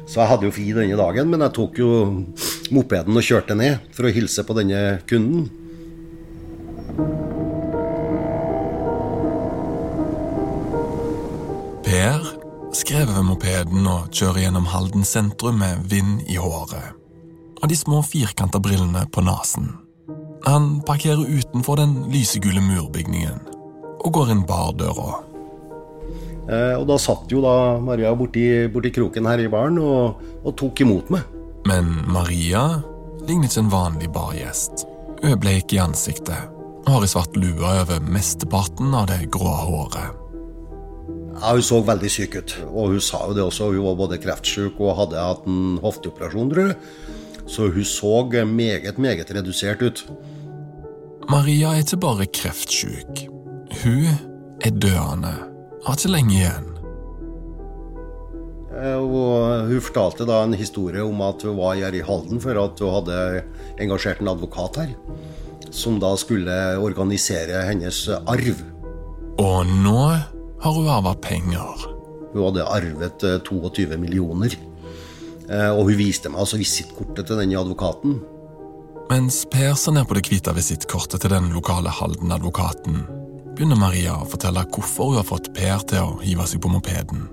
Så 0.07 0.21
jeg 0.23 0.31
hadde 0.31 0.47
jo 0.47 0.55
fri 0.55 0.71
denne 0.75 0.99
dagen, 0.99 1.31
men 1.31 1.43
jeg 1.43 1.55
tok 1.57 1.79
jo 1.83 1.91
mopeden 2.75 3.19
og 3.19 3.27
kjørte 3.27 3.57
ned 3.59 3.89
for 3.97 4.07
å 4.07 4.15
hilse 4.15 4.47
på 4.47 4.57
denne 4.59 4.83
kunden. 5.11 5.49
Per 11.87 12.31
skrev 12.77 13.11
ved 13.11 13.27
mopeden 13.27 13.91
og 13.91 14.13
kjører 14.15 14.47
gjennom 14.47 14.71
Halden 14.71 15.07
sentrum 15.07 15.59
med 15.63 15.91
vind 15.91 16.23
i 16.31 16.39
håret 16.39 16.97
og 17.63 17.69
de 17.69 17.77
små 17.77 18.03
firkanta 18.03 18.61
brillene 18.63 19.07
på 19.13 19.25
nesen. 19.25 19.73
Han 20.47 20.81
parkerer 20.87 21.27
utenfor 21.27 21.81
den 21.81 21.97
lysegule 22.13 22.63
murbygningen 22.63 23.41
og 24.05 24.13
går 24.15 24.35
inn 24.35 24.45
bardøra. 24.47 25.23
Eh, 26.47 26.75
og 26.79 26.85
da 26.87 26.99
satt 27.01 27.33
jo 27.33 27.41
da 27.43 27.79
Maria 27.83 28.13
borti, 28.15 28.45
borti 28.73 28.93
kroken 28.95 29.27
her 29.27 29.43
i 29.43 29.49
baren 29.51 29.81
og, 29.83 30.21
og 30.45 30.55
tok 30.59 30.85
imot 30.85 31.11
meg. 31.15 31.33
Men 31.67 31.89
Maria 32.07 32.69
lignet 33.27 33.57
en 33.59 33.73
vanlig 33.73 34.13
bargjest. 34.15 34.87
Hun 35.23 35.33
er 35.33 35.41
bleik 35.41 35.75
i 35.75 35.81
ansiktet 35.83 36.53
og 36.87 36.93
har 36.93 37.05
i 37.05 37.11
svart 37.11 37.35
lue 37.35 37.67
over 37.67 37.99
mesteparten 38.15 38.95
av 38.95 39.09
det 39.11 39.25
grå 39.35 39.51
håret. 39.67 40.23
Ja, 41.41 41.51
Hun 41.53 41.65
så 41.67 41.81
veldig 41.85 42.11
syk 42.11 42.37
ut, 42.39 42.55
og 42.71 42.95
hun 42.95 43.03
sa 43.03 43.25
jo 43.27 43.35
det 43.37 43.43
også. 43.43 43.73
Hun 43.75 43.85
var 43.89 43.99
både 43.99 44.21
kreftsyk 44.23 44.79
og 44.81 44.95
hadde 45.01 45.21
hatt 45.21 45.49
en 45.51 45.81
hofteoperasjon, 45.83 46.53
tror 46.53 46.71
jeg. 46.71 46.79
Så 47.47 47.69
hun 47.75 47.85
så 47.85 48.15
meget, 48.47 48.99
meget 48.99 49.35
redusert 49.35 49.83
ut. 49.83 50.07
Maria 51.29 51.75
er 51.75 51.83
ikke 51.83 52.01
bare 52.07 52.27
kreftsyk. 52.27 53.27
Hun 53.83 54.15
er 54.63 54.71
døende. 54.71 55.35
Har 55.87 55.95
ikke 55.99 56.11
lenge 56.13 56.35
igjen. 56.41 56.73
Eh, 58.77 58.97
Og 58.99 59.71
hun 59.71 59.81
fortalte 59.81 60.27
da 60.29 60.43
en 60.45 60.57
historie 60.59 61.05
om 61.05 61.21
at 61.25 61.43
hun 61.47 61.57
var 61.59 61.79
her 61.79 61.95
i 61.97 62.03
Halden 62.05 62.41
for 62.43 62.59
at 62.61 62.81
hun 62.83 62.95
hadde 62.99 63.45
engasjert 63.81 64.21
en 64.21 64.33
advokat 64.35 64.77
her. 64.83 64.95
Som 65.71 65.99
da 66.01 66.13
skulle 66.19 66.53
organisere 66.79 67.65
hennes 67.69 68.05
arv. 68.27 68.63
Og 69.39 69.67
nå 69.83 69.99
har 70.63 70.73
hun 70.73 70.89
arva 70.89 71.15
penger. 71.21 71.87
Hun 72.33 72.43
hadde 72.49 72.67
arvet 72.69 73.25
eh, 73.25 73.39
22 73.47 73.97
millioner. 74.01 74.57
Eh, 75.49 75.71
Og 75.71 75.87
hun 75.91 75.97
viste 75.99 76.29
meg 76.29 76.43
altså 76.43 76.59
visittkortet 76.59 77.27
til 77.29 77.39
denne 77.39 77.59
advokaten. 77.61 78.19
Mens 79.07 79.45
Per 79.47 79.75
ser 79.79 79.95
ned 79.95 80.09
på 80.11 80.17
det 80.19 80.25
hvite 80.27 80.51
visittkortet 80.57 81.23
til 81.23 81.31
den 81.31 81.53
lokale 81.55 81.93
Halden-advokaten, 81.95 83.05
begynner 83.57 83.79
Maria 83.81 84.19
å 84.21 84.29
fortelle 84.29 84.67
hvorfor 84.69 85.13
hun 85.13 85.21
har 85.21 85.27
fått 85.27 85.53
Per 85.57 85.85
til 85.89 86.05
å 86.05 86.21
hive 86.21 86.45
seg 86.49 86.61
på 86.61 86.71
mopeden. 86.73 87.27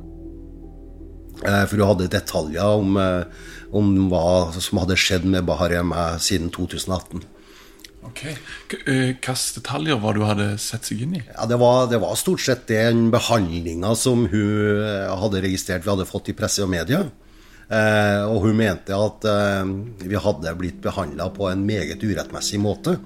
Eh, 1.44 1.65
For 1.68 1.75
hun 1.75 1.89
hadde 1.89 2.12
detaljer 2.13 2.80
om, 2.80 2.98
eh, 2.98 3.25
om 3.75 4.10
hva 4.10 4.53
som 4.56 4.80
hadde 4.80 4.96
skjedd 4.96 5.25
med 5.25 5.46
Bahar 5.46 5.75
meg 5.84 6.22
siden 6.24 6.50
2018. 6.50 7.24
Ok. 8.03 8.22
Hvilke 8.70 9.36
detaljer 9.56 10.00
var 10.00 10.13
det 10.13 10.22
du 10.22 10.27
hadde 10.27 10.48
sett 10.60 10.88
seg 10.88 11.01
inn 11.01 11.18
i? 11.18 11.24
Ja, 11.27 11.46
det 11.48 11.58
var, 11.60 11.88
det 11.92 12.00
var 12.03 12.15
stort 12.20 12.44
sett 12.44 12.68
den 12.68 13.10
behandlinga 13.12 13.96
som 13.96 14.27
hun 14.27 14.80
eh, 14.84 15.12
hadde 15.20 15.44
registrert 15.44 15.84
vi 15.84 15.92
hadde 15.92 16.08
fått 16.08 16.32
i 16.32 16.38
presse 16.38 16.63
og 16.63 16.72
media. 16.72 17.03
Eh, 17.68 18.24
og 18.27 18.44
hun 18.46 18.60
mente 18.60 18.96
at 18.96 19.27
eh, 19.27 19.63
vi 20.03 20.20
hadde 20.20 20.56
blitt 20.60 20.82
behandla 20.84 21.30
på 21.36 21.48
en 21.51 21.63
meget 21.68 22.03
urettmessig 22.03 22.60
måte. 22.63 22.98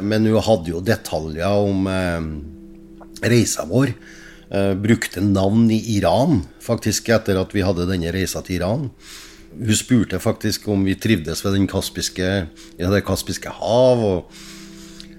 Men 0.00 0.26
hun 0.26 0.40
hadde 0.42 0.72
jo 0.72 0.84
detaljer 0.84 1.68
om 1.68 1.86
eh, 1.92 2.30
reisa 3.22 3.66
vår. 3.68 3.94
Eh, 4.50 4.74
brukte 4.74 5.20
navn 5.20 5.70
i 5.70 5.78
Iran, 5.96 6.42
faktisk, 6.64 7.10
etter 7.12 7.36
at 7.40 7.52
vi 7.52 7.64
hadde 7.66 7.88
denne 7.88 8.12
reisa 8.14 8.40
til 8.44 8.60
Iran. 8.62 8.88
Hun 9.58 9.76
spurte 9.76 10.20
faktisk 10.20 10.68
om 10.68 10.84
vi 10.84 10.94
trivdes 10.96 11.44
ved 11.44 11.66
kaspiske, 11.68 12.28
ja, 12.78 12.90
det 12.90 13.04
kaspiske 13.04 13.52
hav. 13.60 14.04
og 14.04 14.30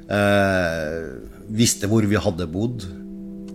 eh, 0.09 1.05
visste 1.49 1.87
hvor 1.87 2.05
vi 2.05 2.17
hadde 2.17 2.47
bodd. 2.47 2.85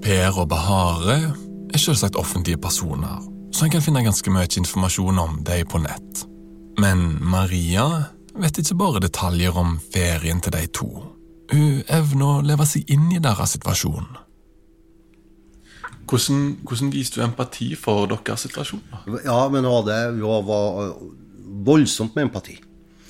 Per 0.05 0.39
og 0.39 0.49
Bahare 0.49 1.35
er 1.75 1.81
selvsagt 1.81 2.17
offentlige 2.17 2.61
personer, 2.61 3.23
så 3.55 3.65
en 3.65 3.75
kan 3.75 3.83
finne 3.83 4.05
ganske 4.05 4.31
mye 4.31 4.51
informasjon 4.61 5.19
om 5.19 5.41
dem 5.47 5.67
på 5.67 5.81
nett. 5.83 6.27
Men 6.79 7.19
Maria 7.23 7.87
vet 8.35 8.59
ikke 8.59 8.79
bare 8.79 9.03
detaljer 9.03 9.57
om 9.57 9.79
ferien 9.95 10.43
til 10.43 10.55
de 10.55 10.67
to. 10.75 10.91
Hun 11.53 11.83
evner 11.89 12.27
å 12.27 12.45
leve 12.47 12.67
seg 12.67 12.91
inn 12.91 13.11
i 13.15 13.23
deres 13.23 13.55
situasjon. 13.55 14.07
Hvordan, 16.05 16.57
hvordan 16.67 16.91
viste 16.93 17.21
du 17.21 17.25
empati 17.25 17.71
for 17.79 18.07
deres 18.11 18.45
situasjon? 18.47 18.83
Ja, 19.25 19.49
men 19.49 19.65
hun, 19.65 19.73
hadde, 19.81 19.99
hun 20.21 20.47
var 20.49 20.95
voldsomt 21.65 22.15
med 22.17 22.27
empati. 22.29 22.59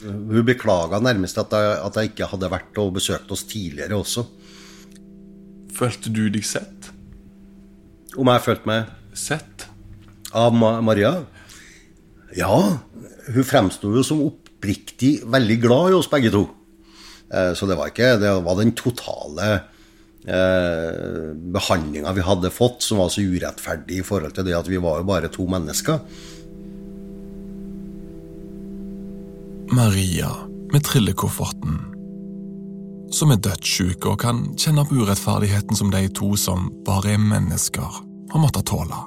Hun 0.04 0.44
beklaga 0.46 1.00
nærmest 1.00 1.38
at 1.40 1.52
jeg, 1.56 1.76
at 1.86 1.96
jeg 1.96 2.10
ikke 2.12 2.28
hadde 2.34 2.50
vært 2.52 2.78
og 2.82 2.92
besøkt 2.98 3.30
oss 3.32 3.44
tidligere 3.48 3.96
også. 3.96 4.26
Følte 5.74 6.12
du 6.14 6.26
deg 6.30 6.44
sett? 6.46 6.90
Om 8.14 8.30
jeg 8.30 8.44
følte 8.44 8.68
meg 8.70 8.92
Sett? 9.14 9.64
av 10.34 10.54
Ma 10.54 10.80
Maria? 10.82 11.12
Ja, 12.34 12.50
hun 13.30 13.46
fremsto 13.46 13.92
jo 13.94 14.02
som 14.06 14.22
oppriktig 14.24 15.20
veldig 15.30 15.56
glad 15.62 15.92
i 15.92 15.96
oss 15.98 16.08
begge 16.10 16.32
to. 16.34 16.44
Eh, 17.30 17.52
Så 17.54 17.66
det 17.70 17.76
var 17.78 17.90
ikke 17.92 18.16
Det 18.18 18.32
var 18.44 18.58
den 18.58 18.72
totale 18.74 19.62
eh, 20.26 21.32
behandlinga 21.34 22.12
vi 22.12 22.24
hadde 22.24 22.50
fått, 22.50 22.82
som 22.82 22.98
var 22.98 23.10
så 23.12 23.24
urettferdig 23.24 24.00
i 24.00 24.06
forhold 24.06 24.36
til 24.36 24.46
det 24.48 24.56
at 24.58 24.70
vi 24.70 24.80
var 24.82 25.00
jo 25.00 25.08
bare 25.08 25.32
to 25.32 25.46
mennesker. 25.50 26.00
Maria 29.74 30.30
med 30.72 30.84
trillekofferten, 30.84 31.78
som 33.14 33.32
er 33.32 33.40
dødssyk 33.42 34.06
og 34.10 34.20
kan 34.22 34.44
kjenne 34.58 34.84
på 34.86 35.00
urettferdigheten 35.02 35.78
som 35.78 35.92
de 35.92 36.06
to 36.14 36.34
som 36.40 36.68
bare 36.86 37.14
er 37.14 37.22
mennesker, 37.22 38.00
har 38.32 38.42
måttet 38.42 38.68
tåle. 38.70 39.06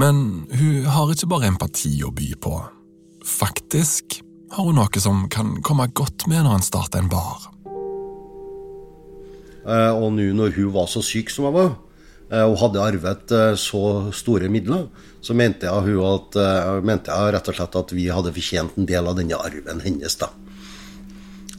Men 0.00 0.46
hun 0.50 0.84
har 0.88 1.12
ikke 1.12 1.28
bare 1.30 1.50
empati 1.52 1.98
å 2.04 2.10
by 2.14 2.32
på. 2.42 2.56
Faktisk 3.28 4.22
har 4.52 4.66
hun 4.66 4.76
noe 4.80 5.00
som 5.00 5.26
kan 5.32 5.58
komme 5.64 5.88
godt 5.94 6.26
med 6.30 6.44
når 6.44 6.58
en 6.58 6.66
starter 6.66 7.02
en 7.02 7.12
bar. 7.12 7.51
Eh, 9.62 9.92
Og 9.94 10.12
nå 10.14 10.32
når 10.34 10.56
hun 10.58 10.72
var 10.74 10.88
så 10.90 11.02
syk 11.04 11.30
som 11.30 11.46
hun 11.46 11.54
var, 11.54 11.72
eh, 12.32 12.42
og 12.42 12.58
hadde 12.62 12.82
arvet 12.82 13.34
eh, 13.34 13.54
så 13.54 14.10
store 14.14 14.50
midler, 14.50 14.88
så 15.22 15.36
mente 15.38 15.68
jeg, 15.68 15.98
at, 16.02 16.38
mente 16.82 17.14
jeg 17.14 17.34
rett 17.36 17.48
og 17.48 17.54
slett 17.54 17.76
at 17.78 17.92
vi 17.94 18.08
hadde 18.10 18.34
fortjent 18.34 18.78
en 18.78 18.88
del 18.88 19.06
av 19.06 19.18
denne 19.20 19.38
arven 19.38 19.82
hennes. 19.84 20.16
da. 20.18 20.32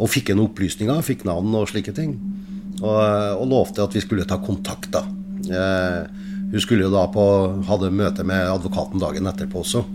Og 0.01 0.09
fikk 0.09 0.33
en 0.33 0.43
opplysninger, 0.43 0.99
fikk 1.05 1.23
navn 1.23 1.53
og 1.55 1.69
slike 1.71 1.93
ting. 1.95 2.17
Og, 2.81 2.99
og 3.39 3.45
lovte 3.47 3.85
at 3.85 3.95
vi 3.95 4.01
skulle 4.03 4.27
ta 4.27 4.41
kontakt. 4.43 4.91
da. 4.91 5.05
Hun 6.51 6.59
skulle 6.59 6.83
jo 6.83 6.91
da 6.91 7.05
på, 7.07 7.23
hadde 7.69 7.93
møte 7.93 8.25
med 8.27 8.51
advokaten 8.51 8.99
dagen 8.99 9.29
etterpå 9.31 9.61
også. 9.63 9.85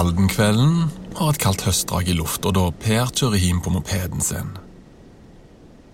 Haldenkvelden 0.00 0.86
har 1.18 1.28
et 1.28 1.38
kaldt 1.42 1.66
høstdrag 1.66 2.06
i 2.08 2.14
lufta 2.16 2.48
da 2.56 2.62
Per 2.80 3.10
kjører 3.12 3.42
hjem 3.42 3.58
på 3.60 3.72
mopeden 3.74 4.22
sin. 4.24 4.54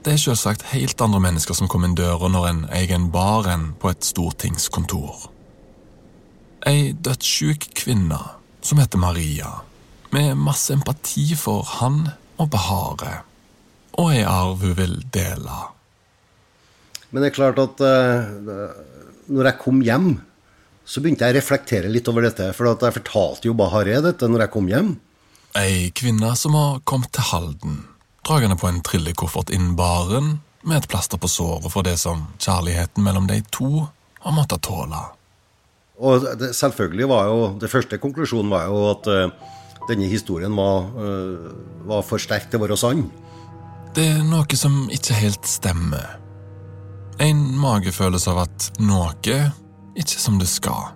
Det 0.07 0.13
er 0.13 0.21
selvsagt 0.23 0.69
helt 0.71 1.03
andre 1.03 1.19
mennesker 1.25 1.57
som 1.59 1.67
kommer 1.67 1.91
inn 1.91 1.97
døra 1.99 2.29
når 2.31 2.47
en 2.47 2.61
eier 2.71 2.95
en 2.95 3.09
bar 3.11 3.49
enn 3.51 3.73
på 3.83 3.91
et 3.91 4.07
stortingskontor. 4.07 5.25
Ei 6.71 6.93
dødssyk 6.95 7.67
kvinne 7.83 8.21
som 8.63 8.79
heter 8.79 9.03
Maria, 9.03 9.51
med 10.15 10.39
masse 10.39 10.71
empati 10.77 11.33
for 11.35 11.67
han 11.81 12.05
og 12.39 12.53
Bahare, 12.55 13.25
og 13.99 14.15
ei 14.15 14.23
arv 14.23 14.63
hun 14.63 14.79
vil 14.85 15.01
dele. 15.19 15.59
Men 17.11 17.25
det 17.25 17.33
er 17.33 17.39
klart 17.43 17.59
at 17.59 17.83
uh, 17.83 18.71
når 19.35 19.51
jeg 19.51 19.63
kom 19.67 19.83
hjem, 19.83 20.13
så 20.87 21.03
begynte 21.03 21.27
jeg 21.27 21.35
å 21.35 21.39
reflektere 21.41 21.91
litt 21.91 22.07
over 22.11 22.29
dette. 22.29 22.53
For 22.55 22.71
jeg 22.71 22.95
fortalte 23.01 23.51
jo 23.51 23.57
Bahareh 23.59 24.05
dette 24.05 24.29
når 24.31 24.47
jeg 24.47 24.55
kom 24.55 24.71
hjem. 24.71 24.95
Ei 25.59 25.91
kvinne 25.97 26.31
som 26.39 26.55
har 26.55 26.81
kommet 26.87 27.11
til 27.17 27.27
Halden, 27.31 27.81
dragende 28.27 28.59
på 28.61 28.69
en 28.71 28.83
trillekoffert 28.85 29.51
innen 29.55 29.75
baren 29.79 30.37
med 30.67 30.83
et 30.83 30.89
plaster 30.91 31.19
på 31.19 31.31
såret 31.31 31.73
for 31.73 31.87
det 31.87 31.97
som 32.01 32.27
kjærligheten 32.43 33.05
mellom 33.07 33.29
de 33.31 33.41
to 33.55 33.87
har 34.23 34.35
måttet 34.35 34.65
tåle. 34.67 35.01
Og 35.97 36.27
det, 36.37 36.51
selvfølgelig 36.53 37.07
var 37.09 37.29
jo 37.31 37.37
Det 37.57 37.71
første 37.73 37.97
konklusjonen 37.97 38.51
var 38.53 38.67
jo 38.69 38.83
at 38.91 39.07
uh, 39.09 39.53
denne 39.89 40.11
historien 40.11 40.53
var, 40.53 40.91
uh, 40.93 41.55
var 41.89 42.03
for 42.05 42.21
sterk 42.21 42.51
til 42.51 42.61
å 42.61 42.67
være 42.67 42.77
sann. 42.77 43.07
Det 43.97 44.05
er 44.19 44.25
noe 44.29 44.59
som 44.59 44.91
ikke 44.93 45.17
helt 45.17 45.49
stemmer. 45.49 46.19
En 47.23 47.47
magefølelse 47.57 48.35
av 48.35 48.43
at 48.45 48.67
noe 48.83 49.39
ikke 49.97 50.21
som 50.21 50.39
det 50.39 50.49
skal. 50.51 50.93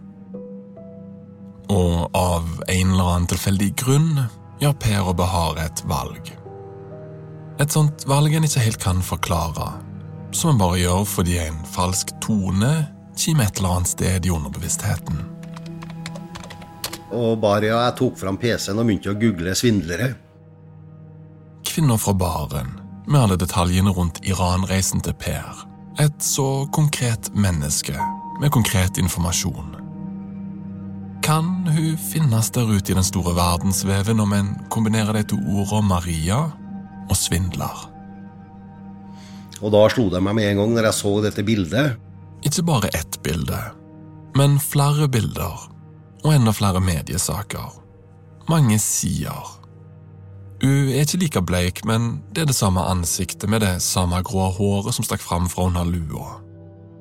Og 1.71 2.11
av 2.17 2.47
en 2.69 2.93
eller 2.93 3.11
annen 3.15 3.29
tilfeldig 3.31 3.73
grunn 3.79 4.13
gjør 4.61 4.77
Per 4.83 5.11
og 5.13 5.17
Behar 5.21 5.61
et 5.63 5.83
valg. 5.89 6.33
Et 7.61 7.73
sånt 7.73 8.07
valg 8.09 8.35
en 8.35 8.47
ikke 8.47 8.65
helt 8.65 8.83
kan 8.83 9.03
forklare, 9.05 9.69
som 10.33 10.53
en 10.53 10.61
bare 10.61 10.81
gjør 10.81 11.05
fordi 11.09 11.39
en 11.43 11.61
falsk 11.69 12.15
tone 12.25 12.73
kimer 13.21 13.51
et 13.51 13.61
eller 13.61 13.77
annet 13.77 13.93
sted 13.93 14.27
i 14.27 14.33
underbevisstheten. 14.33 15.21
Og 17.11 17.41
bare 17.43 17.71
ja, 17.73 17.81
jeg 17.89 17.97
tok 17.99 18.19
fram 18.21 18.39
PC-en 18.39 18.79
og 18.79 18.87
begynte 18.87 19.13
å 19.13 19.19
google 19.19 19.55
svindlere. 19.59 20.13
Kvinner 21.67 21.99
fra 22.01 22.15
baren, 22.15 22.73
med 23.07 23.21
alle 23.25 23.39
detaljene 23.39 23.93
rundt 23.95 24.23
Iran-reisen 24.27 25.03
til 25.05 25.17
Per. 25.19 25.67
Et 26.01 26.25
så 26.25 26.65
konkret 26.73 27.29
menneske 27.35 27.99
med 28.41 28.53
konkret 28.53 28.99
informasjon. 28.99 29.77
Kan 31.23 31.45
hun 31.69 31.97
finnes 32.01 32.51
der 32.51 32.71
ute 32.71 32.93
i 32.93 32.97
den 32.97 33.05
store 33.05 33.35
verdensveven 33.37 34.21
om 34.21 34.33
en 34.33 34.55
kombinerer 34.73 35.21
de 35.21 35.25
to 35.35 35.37
ordene 35.37 35.89
Maria 35.93 36.41
og 37.11 37.17
svindler? 37.17 37.87
Og 39.61 39.73
da 39.75 39.85
slo 39.93 40.09
det 40.09 40.23
meg 40.25 40.39
med 40.39 40.49
en 40.49 40.63
gang 40.63 40.75
når 40.75 40.89
jeg 40.89 40.99
så 41.03 41.13
dette 41.25 41.45
bildet. 41.45 41.99
Ikke 42.49 42.65
bare 42.65 42.89
ett 42.97 43.21
bilde, 43.23 43.61
men 44.37 44.57
flere 44.63 45.09
bilder. 45.13 45.69
Og 46.25 46.35
enda 46.35 46.53
flere 46.53 46.81
mediesaker. 46.85 47.77
Mange 48.49 48.79
sider. 48.79 49.57
Hun 50.61 50.91
er 50.93 51.05
ikke 51.05 51.21
like 51.23 51.43
bleik, 51.49 51.85
men 51.89 52.19
det 52.33 52.43
er 52.43 52.51
det 52.51 52.57
samme 52.57 52.83
ansiktet 52.85 53.49
med 53.49 53.63
det 53.65 53.79
samme 53.85 54.21
grå 54.25 54.51
håret 54.57 54.97
som 54.97 55.07
stakk 55.07 55.23
fram 55.25 55.49
fra 55.49 55.69
under 55.71 55.89
lua. 55.89 56.41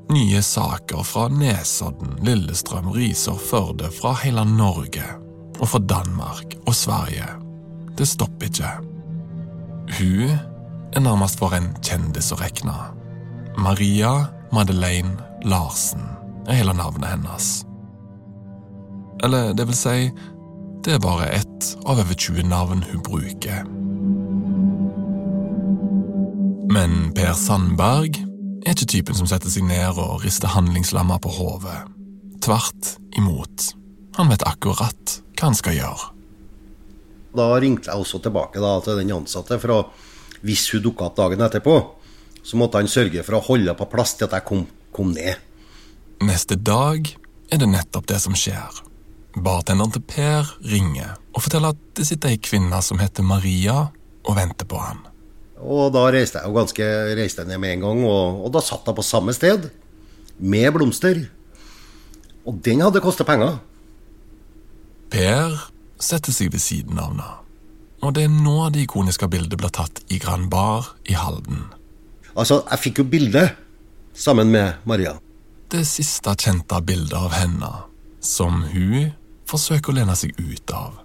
Nye 0.10 0.42
saker 0.42 1.04
fra 1.04 1.28
Nesodden, 1.28 2.16
Lillestrøm, 2.26 2.88
Risør, 2.92 3.38
Førde, 3.38 3.92
fra 3.94 4.16
hele 4.24 4.42
Norge. 4.46 5.04
Og 5.60 5.68
fra 5.70 5.80
Danmark 5.80 6.56
og 6.66 6.76
Sverige. 6.76 7.28
Det 7.98 8.08
stopper 8.08 8.48
ikke. 8.48 8.72
Hun 10.00 10.32
er 10.94 11.00
nærmest 11.06 11.38
for 11.38 11.54
en 11.54 11.68
kjendis 11.86 12.32
å 12.34 12.40
regne. 12.40 12.74
Maria 13.58 14.32
Madeleine 14.56 15.14
Larsen 15.46 16.02
er 16.48 16.58
hele 16.58 16.74
navnet 16.74 17.12
hennes. 17.12 17.50
Eller 19.24 19.54
det 19.54 19.68
vil 19.70 19.78
si, 19.78 20.10
det 20.86 20.96
er 20.96 21.04
bare 21.04 21.30
ett 21.38 21.70
av 21.86 22.02
over 22.02 22.18
20 22.18 22.48
navn 22.50 22.82
hun 22.90 23.04
bruker. 23.06 23.62
Men 26.74 27.12
Per 27.14 27.38
Sandberg 27.38 28.29
er 28.70 28.78
ikke 28.78 28.94
typen 28.94 29.18
som 29.18 29.28
setter 29.30 29.50
seg 29.50 29.66
ned 29.66 29.98
og 29.98 30.22
rister 30.24 30.52
handlingslamma 30.54 31.18
på 31.24 31.32
hodet. 31.34 31.78
Tvert 32.44 32.96
imot. 33.18 33.72
Han 34.20 34.30
vet 34.30 34.46
akkurat 34.46 35.16
hva 35.40 35.48
han 35.48 35.58
skal 35.58 35.78
gjøre. 35.78 36.10
Da 37.40 37.48
ringte 37.62 37.92
jeg 37.92 38.02
også 38.02 38.22
tilbake 38.24 38.62
da, 38.62 38.76
til 38.84 39.00
den 39.00 39.14
ansatte, 39.14 39.60
for 39.62 39.74
å, 39.74 39.80
hvis 40.46 40.68
hun 40.74 40.84
dukka 40.86 41.10
opp 41.10 41.18
dagen 41.18 41.46
etterpå, 41.46 41.76
så 42.44 42.58
måtte 42.58 42.82
han 42.82 42.90
sørge 42.90 43.24
for 43.26 43.38
å 43.38 43.44
holde 43.52 43.76
på 43.78 43.90
plass 43.92 44.16
til 44.18 44.30
at 44.30 44.38
jeg 44.38 44.48
kom, 44.50 44.64
kom 44.96 45.14
ned. 45.14 45.38
Neste 46.26 46.58
dag 46.58 47.10
er 47.50 47.62
det 47.62 47.70
nettopp 47.70 48.10
det 48.10 48.20
som 48.22 48.36
skjer. 48.38 48.82
Bartenderen 49.40 49.94
til 49.94 50.04
Per 50.10 50.50
ringer 50.68 51.16
og 51.34 51.46
forteller 51.46 51.76
at 51.76 51.84
det 51.98 52.08
sitter 52.10 52.34
ei 52.34 52.42
kvinne 52.42 52.82
som 52.86 53.00
heter 53.02 53.26
Maria 53.26 53.86
og 54.26 54.36
venter 54.38 54.68
på 54.70 54.82
han. 54.82 55.06
Og 55.60 55.90
da 55.92 56.06
reiste 56.14 56.40
jeg 56.40 56.48
jo 56.48 56.56
ganske 56.56 56.86
reiste 57.20 57.44
jeg 57.44 57.52
ned 57.52 57.60
med 57.62 57.76
en 57.76 57.86
gang, 57.88 58.04
og, 58.08 58.46
og 58.46 58.54
da 58.56 58.64
satt 58.64 58.88
jeg 58.88 58.96
på 58.96 59.06
samme 59.06 59.36
sted, 59.36 59.68
med 60.40 60.72
blomster. 60.76 61.26
Og 62.48 62.62
den 62.64 62.84
hadde 62.86 63.04
kostet 63.04 63.28
penger. 63.28 63.58
Per 65.12 65.58
setter 66.00 66.34
seg 66.36 66.54
ved 66.54 66.64
siden 66.64 67.00
av 67.02 67.12
henne, 67.12 67.32
og 68.06 68.14
det 68.16 68.28
er 68.28 68.32
nå 68.32 68.70
det 68.72 68.86
ikoniske 68.86 69.28
bildet 69.32 69.60
blir 69.60 69.74
tatt 69.76 70.00
i 70.08 70.20
Grand 70.22 70.48
Bar 70.52 70.94
i 71.10 71.18
Halden. 71.20 71.66
Altså, 72.38 72.62
jeg 72.70 72.84
fikk 72.86 73.02
jo 73.02 73.10
bilde 73.12 73.50
sammen 74.16 74.54
med 74.54 74.80
Maria. 74.88 75.18
Det 75.70 75.84
siste 75.86 76.32
kjente 76.40 76.80
bildet 76.86 77.18
av 77.18 77.34
henne, 77.36 77.72
som 78.24 78.64
hun 78.72 79.12
forsøker 79.50 79.92
å 79.92 80.00
lene 80.00 80.16
seg 80.18 80.38
ut 80.40 80.72
av. 80.74 81.02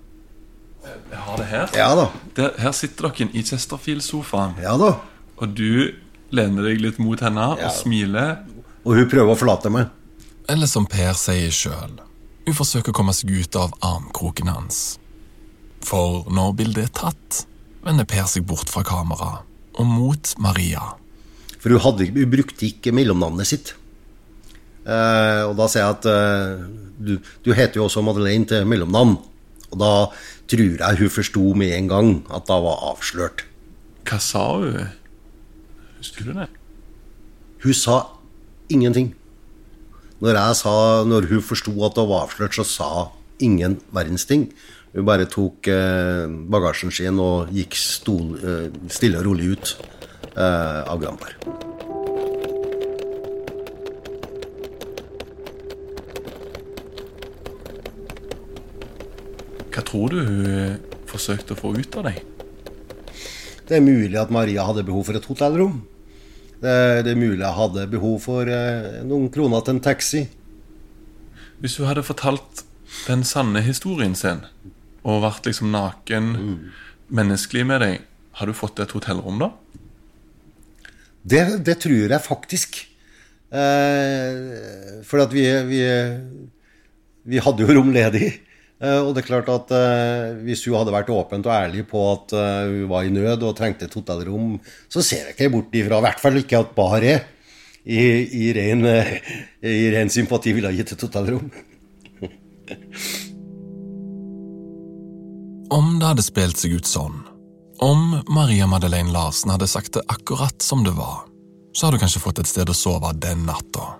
Jeg 1.15 1.23
har 1.23 1.37
det 1.41 1.47
her. 1.51 1.75
Ja 1.79 1.89
da. 1.99 2.07
Der, 2.37 2.55
her 2.59 2.73
sitter 2.75 3.09
dere 3.15 3.31
i 3.39 3.43
Chesterfield-sofaen, 3.47 4.57
Ja 4.63 4.75
da. 4.81 4.93
og 5.39 5.55
du 5.55 5.93
lener 6.35 6.67
deg 6.67 6.81
litt 6.83 6.99
mot 6.99 7.21
henne 7.23 7.45
Ja. 7.61 7.69
og 7.69 7.77
smiler. 7.77 8.41
Og 8.85 8.97
hun 8.99 9.09
prøver 9.09 9.31
å 9.33 9.39
forlate 9.39 9.71
meg. 9.71 9.89
Eller 10.51 10.67
som 10.69 10.85
Per 10.91 11.15
sier 11.17 11.51
sjøl, 11.55 11.95
hun 12.45 12.55
forsøker 12.59 12.91
å 12.93 12.97
komme 12.99 13.15
seg 13.17 13.31
ut 13.31 13.57
av 13.57 13.73
armkroken 13.81 14.51
hans. 14.53 14.99
For 15.85 16.25
når 16.33 16.53
bildet 16.59 16.85
er 16.89 16.93
tatt, 16.99 17.45
vender 17.85 18.05
Per 18.09 18.27
seg 18.29 18.45
bort 18.49 18.69
fra 18.73 18.83
kameraet 18.85 19.47
og 19.79 19.87
mot 19.89 20.35
Maria. 20.39 20.83
For 21.61 21.73
hun, 21.73 21.81
hadde, 21.81 22.11
hun 22.13 22.31
brukte 22.31 22.67
ikke 22.69 22.93
mellomnavnet 22.93 23.49
sitt. 23.49 23.73
Eh, 24.85 25.43
og 25.49 25.55
da 25.57 25.67
sier 25.73 25.81
jeg 25.87 25.95
at 25.97 26.07
eh, 26.11 26.65
du, 27.01 27.15
du 27.45 27.53
heter 27.57 27.81
jo 27.81 27.87
også 27.87 28.03
Madeleine 28.05 28.45
til 28.51 28.67
mellomnavn. 28.69 29.17
Og 29.75 29.81
da 29.83 29.95
tror 30.51 30.79
jeg 30.79 31.01
hun 31.01 31.11
forsto 31.11 31.43
med 31.59 31.75
en 31.75 31.91
gang 31.91 32.13
at 32.31 32.47
det 32.47 32.61
var 32.67 32.87
avslørt. 32.93 33.45
Hva 34.07 34.21
sa 34.23 34.45
hun? 34.61 34.93
Husker 35.99 36.29
du 36.29 36.37
det? 36.37 36.49
Hun 37.65 37.75
sa 37.75 37.99
ingenting. 38.71 39.15
Når, 40.23 40.39
jeg 40.39 40.57
sa, 40.61 40.75
når 41.09 41.27
hun 41.33 41.43
forsto 41.43 41.73
at 41.85 41.97
det 41.99 42.07
var 42.09 42.29
avslørt, 42.29 42.55
så 42.55 42.65
sa 42.69 42.91
ingen 43.43 43.81
verdens 43.93 44.29
ting. 44.29 44.47
Hun 44.95 45.09
bare 45.09 45.27
tok 45.27 45.67
eh, 45.73 46.29
bagasjen 46.53 46.95
sin 46.95 47.19
og 47.19 47.51
gikk 47.53 47.75
stol, 47.81 48.37
eh, 48.39 48.69
stille 48.93 49.19
og 49.19 49.27
rolig 49.27 49.57
ut 49.57 49.75
eh, 50.37 50.81
av 50.87 51.03
Grand 51.03 51.19
Bar. 51.19 51.35
Hva 59.75 59.83
tror 59.83 60.13
du 60.13 60.21
hun 60.23 60.79
forsøkte 61.11 61.57
å 61.57 61.59
få 61.59 61.73
ut 61.75 61.97
av 61.99 62.07
deg? 62.07 62.21
Det 63.67 63.79
er 63.79 63.83
mulig 63.83 64.15
at 64.21 64.31
Maria 64.35 64.67
hadde 64.69 64.85
behov 64.87 65.09
for 65.09 65.19
et 65.19 65.27
hotellrom. 65.27 65.81
Det, 66.63 66.75
det 67.05 67.13
er 67.13 67.19
mulig 67.19 67.43
jeg 67.43 67.59
hadde 67.59 67.89
behov 67.91 68.21
for 68.23 68.49
eh, 68.49 69.03
noen 69.05 69.27
kroner 69.35 69.65
til 69.65 69.75
en 69.75 69.83
taxi. 69.85 70.23
Hvis 71.59 71.79
hun 71.81 71.89
hadde 71.89 72.07
fortalt 72.07 72.63
den 73.09 73.25
sanne 73.27 73.65
historien 73.65 74.15
sin, 74.15 74.45
og 75.05 75.25
vært 75.25 75.49
liksom 75.49 75.73
naken, 75.75 76.31
menneskelig 77.13 77.67
med 77.69 77.83
deg, 77.83 78.07
har 78.39 78.49
du 78.49 78.57
fått 78.57 78.81
et 78.83 78.95
hotellrom 78.95 79.43
da? 79.43 79.51
Det, 81.25 81.43
det 81.67 81.79
tror 81.83 82.15
jeg 82.15 82.25
faktisk. 82.25 82.79
Eh, 83.55 85.03
for 85.09 85.25
at 85.25 85.35
vi, 85.35 85.45
vi, 85.69 85.83
vi 87.33 87.43
hadde 87.43 87.65
jo 87.65 87.77
rom 87.79 87.93
ledig. 87.95 88.37
Eh, 88.85 89.01
og 89.01 89.15
det 89.15 89.23
er 89.23 89.29
klart 89.31 89.49
at 89.53 89.71
eh, 89.73 90.35
hvis 90.45 90.65
hun 90.69 90.77
hadde 90.77 90.93
vært 90.95 91.13
åpent 91.15 91.47
og 91.49 91.55
ærlig 91.55 91.87
på 91.89 92.03
at 92.11 92.35
eh, 92.37 92.73
hun 92.73 92.91
var 92.91 93.07
i 93.07 93.13
nød 93.15 93.47
og 93.49 93.57
trengte 93.59 93.89
et 93.89 93.97
hotellrom, 93.97 94.59
så 94.93 95.01
ser 95.01 95.31
jeg 95.31 95.37
ikke 95.37 95.53
bort 95.55 95.79
ifra, 95.79 96.01
i 96.01 96.07
hvert 96.09 96.21
fall 96.23 96.41
ikke 96.41 96.61
at 96.61 96.75
bare 96.77 97.15
er 97.15 97.23
i, 97.85 98.01
i, 98.45 98.53
ren, 98.57 98.85
eh, 98.89 99.17
i 99.65 99.91
ren 99.95 100.11
sympati 100.13 100.53
ville 100.57 100.71
ha 100.71 100.77
gitt 100.77 100.95
et 100.97 101.07
hotellrom. 101.07 101.51
Om 105.75 105.87
det 105.99 106.11
hadde 106.11 106.25
spilt 106.25 106.61
seg 106.61 106.77
ut 106.79 106.89
sånn, 106.89 107.17
om 107.85 108.21
Maria 108.33 108.69
Madeleine 108.71 109.13
Larsen 109.13 109.53
hadde 109.53 109.69
sagt 109.69 109.97
det 109.97 110.05
akkurat 110.13 110.63
som 110.63 110.85
det 110.87 110.95
var, 110.97 111.25
så 111.75 111.87
hadde 111.87 111.99
du 111.99 112.05
kanskje 112.05 112.23
fått 112.23 112.41
et 112.41 112.51
sted 112.51 112.71
å 112.71 112.77
sove 112.77 113.11
den 113.21 113.45
natta. 113.49 113.97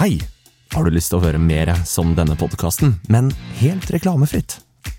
Hei! 0.00 0.16
Har 0.76 0.84
du 0.84 0.92
lyst 0.92 1.08
til 1.08 1.16
å 1.16 1.24
høre 1.24 1.38
mer 1.40 1.70
som 1.88 2.10
denne 2.12 2.34
podkasten, 2.36 2.98
men 3.08 3.30
helt 3.56 3.88
reklamefritt? 3.94 4.58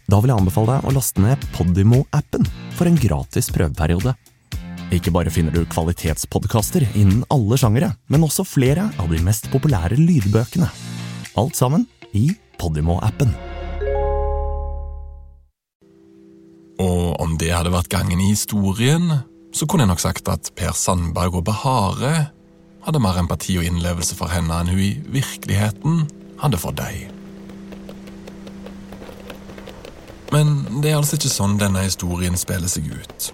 Da 0.10 0.18
vil 0.18 0.32
jeg 0.32 0.42
anbefale 0.42 0.80
deg 0.80 0.88
å 0.90 0.94
laste 0.96 1.22
ned 1.22 1.44
Podimo-appen 1.54 2.48
for 2.74 2.90
en 2.90 2.96
gratis 2.98 3.52
prøveperiode. 3.54 4.16
Ikke 4.98 5.12
bare 5.14 5.30
finner 5.30 5.54
du 5.54 5.68
kvalitetspodkaster 5.70 6.88
innen 6.98 7.22
alle 7.30 7.60
sjangere, 7.62 7.92
men 8.10 8.26
også 8.26 8.42
flere 8.50 8.88
av 8.98 9.14
de 9.14 9.22
mest 9.22 9.52
populære 9.54 10.00
lydbøkene. 10.02 10.66
Alt 11.38 11.60
sammen 11.60 11.86
i 12.18 12.32
Podimo-appen. 12.58 13.36
Og 16.82 17.22
om 17.22 17.38
det 17.38 17.54
hadde 17.54 17.76
vært 17.76 17.94
gangen 17.94 18.18
i 18.18 18.32
historien, 18.32 19.14
så 19.54 19.70
kunne 19.70 19.86
jeg 19.86 19.94
nok 19.94 20.02
sagt 20.02 20.34
at 20.34 20.50
Per 20.58 20.74
Sandberg 20.74 21.38
og 21.38 21.46
Behare 21.52 22.16
hadde 22.88 23.04
mer 23.04 23.20
empati 23.20 23.58
og 23.60 23.68
innlevelse 23.68 24.16
for 24.16 24.32
henne 24.32 24.62
enn 24.62 24.72
hun 24.72 24.80
i 24.80 24.94
virkeligheten 25.12 26.06
hadde 26.40 26.60
for 26.62 26.76
deg. 26.78 27.10
Men 30.32 30.82
det 30.82 30.92
er 30.92 31.00
altså 31.00 31.18
ikke 31.18 31.32
sånn 31.32 31.58
denne 31.60 31.84
historien 31.84 32.38
spiller 32.40 32.72
seg 32.72 32.88
ut. 32.92 33.30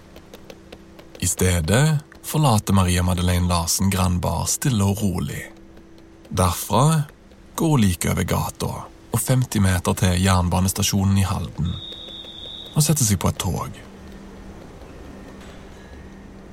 I 1.22 1.30
stedet 1.30 1.86
forlater 2.26 2.74
Maria 2.74 3.04
Madeleine 3.06 3.50
Larsen 3.50 3.94
Grand 3.94 4.22
Bar 4.22 4.48
stille 4.50 4.86
og 4.90 5.02
rolig. 5.04 5.44
Derfra 6.34 7.04
går 7.56 7.76
hun 7.76 7.84
like 7.84 8.10
over 8.10 8.26
gata 8.26 8.74
og 9.14 9.20
50 9.22 9.62
meter 9.62 9.98
til 10.02 10.22
jernbanestasjonen 10.24 11.20
i 11.22 11.28
Halden 11.30 11.70
og 12.74 12.82
setter 12.82 13.06
seg 13.06 13.20
på 13.22 13.30
et 13.30 13.38
tog. 13.38 13.76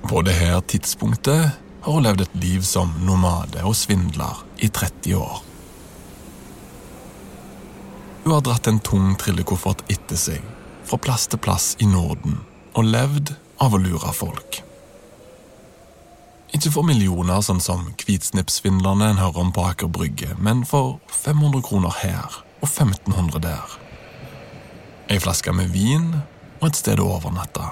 På 0.05 0.21
det 0.27 0.37
her 0.37 0.61
tidspunktet 0.69 1.70
har 1.83 1.93
hun 1.93 2.05
levd 2.05 2.21
et 2.21 2.35
liv 2.43 2.65
som 2.67 2.93
nomade 3.05 3.63
og 3.65 3.77
svindler 3.77 4.43
i 4.59 4.69
30 4.69 5.17
år. 5.17 5.43
Hun 8.25 8.35
har 8.37 8.43
dratt 8.45 8.69
en 8.69 8.81
tung 8.85 9.15
trillekoffert 9.21 9.87
etter 9.89 10.19
seg, 10.21 10.43
fra 10.85 10.99
plass 11.01 11.27
til 11.31 11.41
plass 11.41 11.73
i 11.81 11.89
Norden, 11.89 12.43
og 12.77 12.85
levd 12.85 13.33
av 13.61 13.75
å 13.75 13.81
lure 13.81 14.13
folk. 14.17 14.61
Ikke 16.51 16.73
for 16.75 16.85
millioner, 16.85 17.41
sånn 17.47 17.63
som 17.63 17.87
hvitsnippsvindlerne 18.03 19.13
en 19.13 19.23
hører 19.23 19.45
om 19.45 19.53
på 19.55 19.65
Aker 19.71 19.89
Brygge, 19.93 20.35
men 20.39 20.65
for 20.69 20.99
500 21.15 21.63
kroner 21.65 21.95
her 22.03 22.41
og 22.61 22.69
1500 22.69 23.41
der. 23.47 23.79
Ei 25.11 25.19
flaske 25.23 25.55
med 25.57 25.73
vin 25.75 26.13
og 26.61 26.69
et 26.69 26.83
sted 26.83 27.01
å 27.01 27.09
overnatte. 27.17 27.71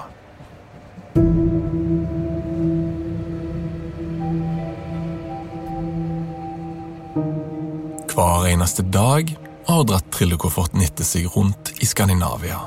Hver 8.19 8.49
eneste 8.49 8.83
dag 8.83 9.29
har 9.63 9.77
hun 9.77 9.85
dratt 9.87 10.07
trillekofferten 10.11 10.81
etter 10.83 11.07
seg 11.07 11.29
rundt 11.37 11.69
i 11.79 11.87
Skandinavia. 11.87 12.57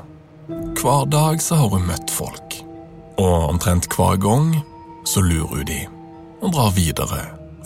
Hver 0.79 1.03
dag 1.13 1.43
så 1.45 1.59
har 1.61 1.69
hun 1.75 1.85
møtt 1.85 2.09
folk. 2.09 2.57
Og 3.21 3.51
omtrent 3.51 3.85
hver 3.93 4.17
gang 4.23 4.47
så 5.05 5.21
lurer 5.21 5.51
hun 5.51 5.67
de 5.69 5.81
og 6.41 6.55
drar 6.57 6.73
videre, 6.73 7.19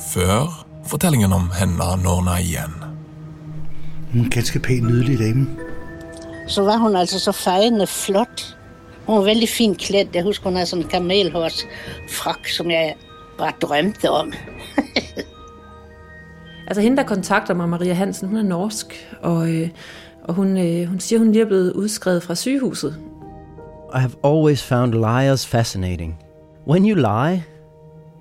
før 0.03 0.51
fortellingen 0.91 1.37
om 1.37 1.47
henne 1.55 1.87
når 2.03 2.19
hun 2.19 2.33
er 2.33 2.43
igjen. 2.49 2.75
Hun 4.11 4.19
er 4.19 4.25
en 4.25 4.35
ganske 4.35 4.65
pen, 4.67 4.91
nydelig 4.91 5.21
dame. 5.23 5.47
Så 6.51 6.67
var 6.67 6.83
hun 6.83 6.99
altså 6.99 7.23
så 7.23 7.37
feiende 7.39 7.87
flott. 7.87 8.49
Hun 9.07 9.21
var 9.21 9.31
veldig 9.31 9.53
fint 9.53 9.79
kledd. 9.79 10.11
Jeg 10.11 10.27
husker 10.27 10.51
hun 10.51 10.59
hadde 10.59 10.73
sånn 10.75 10.89
kamelhårsfrakk 10.91 12.51
som 12.51 12.75
jeg 12.75 12.99
bare 13.39 13.55
drømte 13.63 14.11
om. 14.11 14.35
Altså 16.67 16.81
hende, 16.81 16.97
der 16.97 17.03
kontakter 17.03 17.55
mig, 17.55 17.69
Maria 17.69 17.93
Hansen, 17.93 18.29
hun 18.29 18.39
er 18.39 18.43
norsk, 18.43 19.17
og, 19.23 19.55
øh, 19.55 19.69
og 20.25 20.35
hun, 20.35 20.59
øh, 20.59 20.89
hun 20.89 21.01
siger, 21.01 21.19
hun 21.19 21.33
lige 21.33 21.43
er 21.43 21.47
blevet 21.47 21.73
udskrevet 21.73 22.23
fra 22.23 22.35
sygehuset. 22.35 22.97
I 23.95 23.99
have 23.99 24.13
always 24.25 24.63
found 24.63 24.95
liars 24.95 25.47
fascinating. 25.47 26.19
When 26.69 26.91
you 26.91 26.95
lie, 26.95 27.45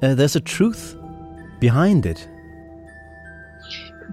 uh, 0.03 0.09
there's 0.09 0.35
a 0.35 0.39
truth 0.39 0.95
behind 1.61 2.05
it. 2.05 2.29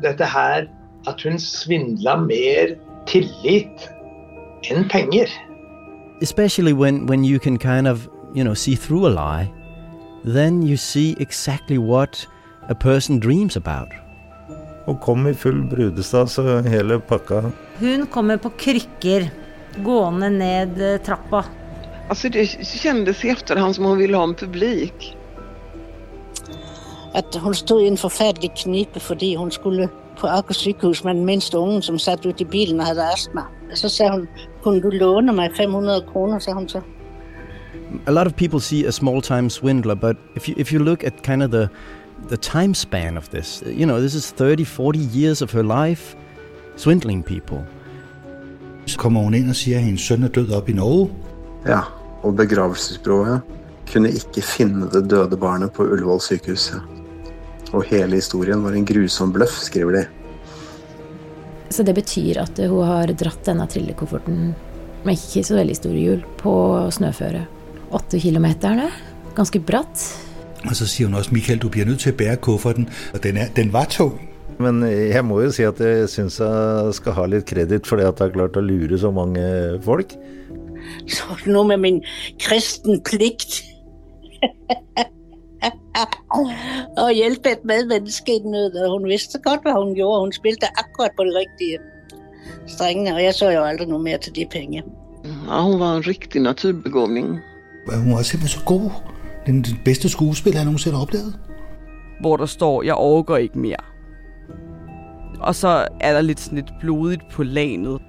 Dette 0.03 0.25
her 0.25 0.67
at 1.07 1.23
hun 1.23 1.39
svindler 1.39 2.17
mer 2.17 2.75
tillit 3.07 3.91
enn 4.71 4.89
penger. 4.89 5.27
Especially 6.23 6.73
when, 6.73 7.07
when 7.07 7.25
you 7.25 7.39
can 7.39 7.59
kind 7.59 7.89
of, 7.89 8.09
you 8.35 8.45
know, 8.45 8.55
see 8.55 8.77
through 8.77 9.07
a 9.07 9.11
lie, 9.11 9.49
then 10.25 10.63
you 10.63 10.77
see 10.77 11.17
exactly 11.21 11.79
what 11.79 12.29
a 12.69 12.75
person 12.75 13.21
dreams 13.21 13.57
about. 13.57 14.02
Hun 14.87 14.99
kom 14.99 15.27
i 15.31 15.35
full 15.35 15.63
brudestas 15.71 16.39
og 16.43 16.67
hele 16.71 16.99
pakka. 17.07 17.45
Hun 17.79 18.07
kommer 18.11 18.41
på 18.43 18.51
krykker, 18.59 19.29
gående 19.85 20.31
ned 20.35 20.81
eh, 20.83 20.99
trappa. 21.07 21.45
Altså, 22.11 22.29
det 22.29 22.49
kjennes 22.67 23.23
i 23.25 23.31
etterhånd 23.33 23.79
som 23.79 23.87
hun 23.89 24.01
ville 24.01 24.19
ha 24.19 24.27
en 24.27 24.37
publik. 24.37 25.13
At 27.15 27.37
hun 27.41 27.55
stod 27.55 27.85
i 27.85 27.91
en 27.93 28.01
forferdelig 28.01 28.51
knipe, 28.65 29.01
fordi 29.01 29.35
hun 29.39 29.53
skulle 29.55 29.89
på 30.19 30.29
Aker 30.29 30.55
sykehus 30.55 31.05
med 31.05 31.15
den 31.15 31.25
minste 31.25 31.59
ungen, 31.59 31.83
som 31.83 31.99
satt 31.99 32.27
ute 32.27 32.43
i 32.43 32.49
bilen 32.49 32.81
og 32.81 32.87
hadde 32.91 33.07
astma. 33.13 33.47
Så 33.75 33.89
sa 33.89 34.11
hun, 34.13 34.27
kunne 34.63 34.83
du 34.83 34.91
låne 34.91 35.33
meg 35.33 35.55
500 35.57 36.03
kroner, 36.13 36.39
sa 36.39 36.53
hun 36.53 36.69
så. 36.69 36.83
A 38.07 38.11
lot 38.11 38.27
of 38.27 38.37
people 38.37 38.61
see 38.61 38.85
a 38.87 38.93
small 38.93 39.21
time 39.21 39.51
swindler, 39.51 39.95
but 39.95 40.17
if 40.37 40.49
you, 40.49 40.55
if 40.59 40.73
you 40.73 40.79
look 40.79 41.05
at 41.05 41.23
kind 41.23 41.43
of 41.43 41.51
the, 41.51 41.69
the 42.33 42.39
time 42.39 42.75
span 42.75 43.19
of 43.19 43.29
this, 43.29 43.63
you 43.67 43.85
know, 43.85 44.01
this 44.01 44.15
is 44.15 44.31
30, 44.31 44.65
40 44.65 44.99
years 44.99 45.43
of 45.43 45.53
her 45.53 45.63
life 45.63 46.17
swindling 46.77 47.23
people. 47.23 47.61
Så 48.87 48.99
kommer 48.99 49.21
hun 49.21 49.37
inn 49.37 49.53
og 49.53 49.59
sier 49.59 49.79
at 49.79 49.85
hennes 49.85 50.07
sønn 50.09 50.25
er 50.25 50.33
død 50.33 50.55
oppe 50.57 50.73
i 50.73 50.77
Norge. 50.79 51.11
Ja, 51.69 51.83
og 52.25 52.39
begravelsesbyrået 52.41 53.45
kunne 53.93 54.15
ikke 54.17 54.43
finne 54.47 54.89
det 54.95 55.05
døde 55.13 55.37
barnet 55.37 55.75
på 55.77 55.85
Ullevål 55.85 56.25
sykehus. 56.25 56.71
Og 57.77 57.85
hele 57.93 58.17
historien 58.17 58.65
var 58.65 58.73
en 58.73 58.89
grusom 58.89 59.37
bløff, 59.37 59.61
skriver 59.69 60.01
de. 60.01 60.03
Så 61.69 61.85
det 61.85 61.95
betyr 62.01 62.41
at 62.47 62.65
hun 62.65 62.89
har 62.89 63.13
dratt 63.13 63.45
denne 63.45 63.69
trillekofferten 63.69 64.43
med 65.05 65.21
ikke 65.21 65.45
så 65.45 65.61
veldig 65.61 65.77
store 65.77 66.01
hjul 66.01 66.27
på 66.41 66.53
snøføre. 66.97 67.47
Åtte 67.93 68.25
kilometer 68.25 68.73
er 68.73 68.87
det. 68.87 68.93
Ganske 69.37 69.61
bratt. 69.61 70.11
Og 70.69 70.77
så 70.79 70.87
sier 70.87 71.09
hun 71.09 71.19
også 71.19 71.35
Michael, 71.35 71.59
du 71.63 71.69
blir 71.73 71.89
nødt 71.89 72.05
til 72.05 72.13
å 72.13 72.19
bære 72.19 72.37
kufferten. 72.45 72.89
Og 73.15 73.23
den, 73.25 73.37
er, 73.37 73.51
den 73.57 73.73
var 73.73 73.89
tung. 73.91 74.21
Men 74.63 74.83
jeg 74.87 75.25
må 75.25 75.41
jo 75.43 75.51
si 75.55 75.65
at 75.67 75.81
jeg 75.81 76.09
syns 76.13 76.39
jeg 76.43 76.95
skal 76.99 77.17
ha 77.17 77.27
litt 77.31 77.49
kreditt 77.49 77.89
for 77.89 77.99
det 77.99 78.07
at 78.07 78.21
jeg 78.21 78.31
har 78.31 78.37
klart 78.37 78.59
å 78.61 78.65
lure 78.65 78.99
så 79.01 79.11
mange 79.15 79.43
folk. 79.85 80.15
Så 81.11 81.39
noe 81.47 81.67
med 81.73 81.83
min 81.83 82.01
kristen 82.43 83.01
plikt. 83.07 83.63
Å 87.03 87.07
hjelpe 87.15 87.55
et 87.57 87.65
medmenneske 87.69 88.39
i 88.39 88.43
nød. 88.45 88.77
Hun 88.95 89.09
visste 89.11 89.41
godt 89.45 89.67
hva 89.67 89.77
hun 89.79 89.95
gjorde. 89.99 90.27
Hun 90.27 90.37
spilte 90.37 90.71
akkurat 90.81 91.17
på 91.19 91.27
de 91.29 91.37
riktige 91.37 91.81
strengene. 92.71 93.17
Og 93.17 93.23
jeg 93.25 93.39
så 93.39 93.53
jo 93.55 93.65
aldri 93.67 93.89
noe 93.91 94.03
mer 94.03 94.23
til 94.23 94.35
de 94.37 94.47
pengene. 94.51 94.99
Ja, 95.23 95.63
hun 95.63 95.79
var 95.79 95.99
en 95.99 96.07
riktig 96.07 96.43
naturbegåvning. 96.43 97.37
Hun 97.87 98.15
var 98.15 98.27
simpelthen 98.27 98.59
så 98.59 98.65
god. 98.67 98.91
Den 99.47 99.65
beste 99.85 100.09
skuespiller 100.09 100.59
jeg 100.59 100.65
nogensinde 100.65 100.97
har 100.97 101.03
opplevd. 101.03 101.33
Hvor 102.21 102.37
der 102.37 102.47
står 102.47 102.83
'Jeg 102.83 102.95
overgår 102.95 103.37
ikke 103.37 103.59
mer'. 103.59 103.85
Og 105.41 105.55
så 105.55 105.87
er 106.01 106.13
der 106.13 106.21
litt, 106.21 106.41
sådan 106.41 106.57
lidt 106.57 106.73
blodigt 106.81 107.23
på 107.33 107.43
lanet. 107.43 108.01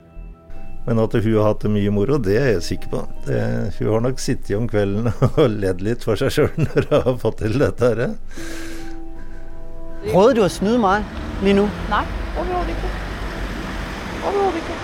Men 0.88 1.00
at 1.00 1.24
hun 1.24 1.34
har 1.34 1.44
hatt 1.44 1.62
det 1.64 1.72
mye 1.72 1.90
moro, 1.90 2.18
det 2.18 2.38
er 2.42 2.46
jeg 2.46 2.64
sikker 2.64 2.90
på. 2.90 3.08
Det, 3.28 3.74
hun 3.80 3.94
har 3.94 4.00
nok 4.00 4.20
sittet 4.20 4.58
om 4.58 4.68
kvelden 4.68 5.08
og 5.40 5.50
ledd 5.50 5.80
litt 5.82 6.04
for 6.04 6.20
seg 6.20 6.32
sjøl 6.32 6.50
når 6.58 6.88
hun 6.90 7.02
har 7.08 7.18
fått 7.18 7.38
til 7.38 7.60
dette 7.60 7.88
her. 7.88 8.12
Prøvde 10.12 10.36
du 10.36 10.44
å 10.44 10.50
snyde 10.52 10.82
meg 10.84 11.06
lige 11.44 11.56
nu? 11.56 11.70
Nei, 11.90 12.04
overhodet 12.36 12.76
ikke. 12.76 12.90
Overhodet 14.28 14.56
ikke. 14.56 14.76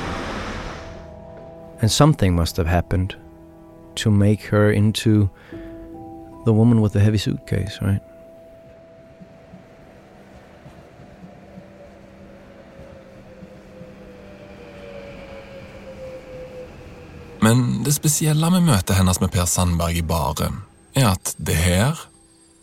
And 1.81 1.91
something 1.91 2.35
must 2.35 2.57
have 2.57 2.67
happened 2.67 3.15
to 3.95 4.09
make 4.11 4.47
her 4.51 4.71
into 4.71 5.29
the 6.49 6.57
woman 6.57 6.81
with 6.81 6.93
the 6.93 6.99
heavy 6.99 7.17
suitcase, 7.17 7.77
right? 7.81 8.01
Men 17.41 17.83
det 17.83 17.93
spesielle 17.95 18.49
med 18.51 18.65
møtet 18.67 18.97
hennes 18.97 19.21
med 19.21 19.31
Per 19.31 19.45
Sandberg 19.47 19.97
i 19.97 20.05
baren, 20.05 20.63
er 20.97 21.13
at 21.13 21.35
det 21.37 21.55
her 21.55 22.01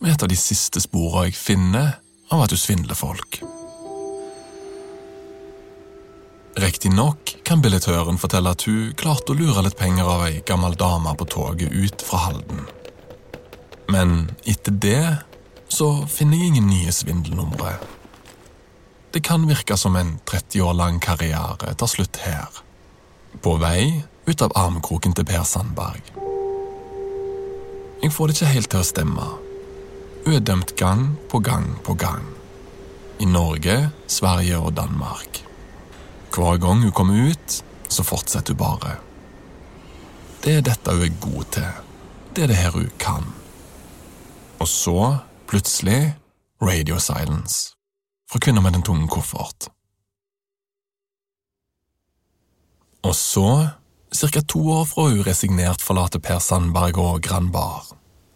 er 0.05 0.13
et 0.13 0.23
av 0.23 0.29
de 0.29 0.37
siste 0.39 0.83
sporene 0.83 1.31
jeg 1.31 1.39
finner 1.39 1.95
av 2.31 2.45
at 2.45 2.53
du 2.53 2.59
svindler 2.61 2.99
folk. 2.99 3.41
Riktignok 6.61 7.37
kan 7.45 7.63
billettøren 7.65 8.21
fortelle 8.21 8.53
at 8.53 8.65
hun 8.69 8.93
klarte 8.97 9.33
å 9.33 9.39
lure 9.39 9.65
litt 9.65 9.79
penger 9.81 10.09
av 10.09 10.27
ei 10.29 10.41
gammel 10.49 10.77
dame 10.79 11.13
på 11.17 11.29
toget 11.35 11.73
ut 11.73 12.05
fra 12.05 12.27
Halden. 12.29 12.65
Men 13.89 14.31
etter 14.45 14.73
det 14.73 15.17
så 15.69 16.07
finner 16.11 16.39
jeg 16.39 16.53
ingen 16.53 16.69
nye 16.71 16.93
svindelnumre. 16.93 17.77
Det 19.15 19.23
kan 19.25 19.47
virke 19.49 19.77
som 19.77 19.97
en 19.97 20.19
30 20.29 20.63
år 20.63 20.75
lang 20.77 21.01
karriere 21.01 21.75
tar 21.75 21.91
slutt 21.91 22.21
her. 22.27 22.63
På 23.43 23.57
vei 23.63 24.03
ut 24.27 24.43
av 24.43 24.55
armkroken 24.59 25.15
til 25.17 25.27
Per 25.27 25.45
Sandberg. 25.47 26.03
Jeg 28.03 28.13
får 28.13 28.29
det 28.29 28.37
ikke 28.37 28.53
helt 28.53 28.71
til 28.75 28.83
å 28.83 28.87
stemme. 28.87 29.29
Hun 30.27 30.35
er 30.37 30.45
dømt 30.45 30.75
gang 30.77 31.07
på 31.31 31.41
gang 31.41 31.71
på 31.87 31.95
gang. 31.95 32.27
I 33.23 33.27
Norge, 33.31 33.77
Sverige 34.11 34.59
og 34.59 34.75
Danmark. 34.77 35.41
Hver 36.35 36.61
gang 36.61 36.83
hun 36.83 36.93
kommer 36.93 37.31
ut, 37.31 37.63
så 37.89 38.05
fortsetter 38.05 38.53
hun 38.53 38.61
bare. 38.61 38.99
Det 40.45 40.59
er 40.59 40.67
dette 40.67 40.93
hun 40.93 41.07
er 41.07 41.19
god 41.23 41.51
til. 41.57 41.83
Det 42.37 42.45
er 42.45 42.53
det 42.53 42.61
her 42.61 42.77
hun 42.77 42.93
kan. 43.01 43.36
Og 44.61 44.69
så, 44.69 45.17
plutselig, 45.47 46.17
radio 46.63 46.99
silence. 46.99 47.75
Fra 48.31 48.39
kvinner 48.39 48.63
med 48.65 48.73
den 48.73 48.83
tunge 48.83 49.09
koffert. 49.09 49.69
Og 53.03 53.15
så 53.15 53.69
Cirka 54.17 54.41
to 54.41 54.71
år 54.71 54.85
fra 54.89 55.03
hun 55.11 55.25
resignert 55.27 55.83
forlater 55.83 56.23
Per 56.23 56.39
Sandberg 56.41 56.97
og 56.99 57.19
Grand 57.23 57.51
Bar, 57.53 57.85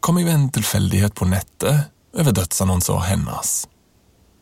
kom 0.04 0.18
jeg 0.18 0.26
ved 0.26 0.34
en 0.34 0.50
tilfeldighet 0.52 1.14
på 1.16 1.24
nettet 1.30 1.88
over 2.12 2.34
dødsannonser 2.36 3.00
hennes. 3.06 3.52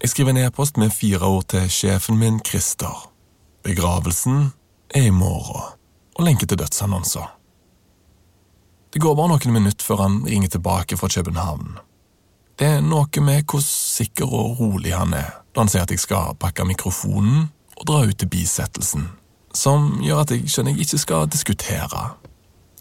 Jeg 0.03 0.11
skriver 0.11 0.33
en 0.33 0.41
e-post 0.43 0.81
med 0.83 0.91
fire 0.91 1.23
ord 1.23 1.47
til 1.53 1.71
sjefen 1.71 2.19
min, 2.19 2.41
Christer. 2.43 3.13
Begravelsen 3.63 4.49
er 4.91 5.11
i 5.13 5.15
morgen, 5.15 5.79
og 6.17 6.25
lenke 6.25 6.47
til 6.47 6.59
dødsannonser. 6.59 7.38
Det 8.93 9.03
går 9.03 9.15
bare 9.19 9.35
noen 9.35 9.55
minutter 9.55 9.85
før 9.85 10.05
han 10.07 10.23
ringer 10.27 10.49
tilbake 10.57 10.97
fra 10.97 11.11
København. 11.13 11.77
Det 12.59 12.67
er 12.79 12.83
noe 12.83 13.23
med 13.23 13.45
hvor 13.47 13.63
sikker 13.63 14.27
og 14.27 14.59
rolig 14.61 14.97
han 14.97 15.15
er 15.15 15.37
da 15.55 15.63
han 15.65 15.71
sier 15.71 15.85
at 15.85 15.93
jeg 15.93 16.03
skal 16.03 16.37
pakke 16.39 16.67
mikrofonen 16.67 17.49
og 17.79 17.87
dra 17.87 18.03
ut 18.07 18.19
til 18.19 18.31
bisettelsen 18.31 19.09
som 19.55 19.99
gjør 20.05 20.23
at 20.23 20.33
jeg 20.35 20.51
skjønner 20.51 20.75
jeg 20.77 20.87
ikke 20.87 21.01
skal 21.03 21.31
diskutere. 21.33 22.03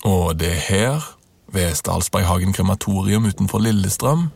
Og 0.05 0.37
det 0.39 0.51
er 0.51 0.65
her, 0.67 1.07
ved 1.47 1.75
Stalsberghagen 1.75 2.53
krematorium 2.53 3.25
utenfor 3.25 3.63
Lillestrøm, 3.63 4.29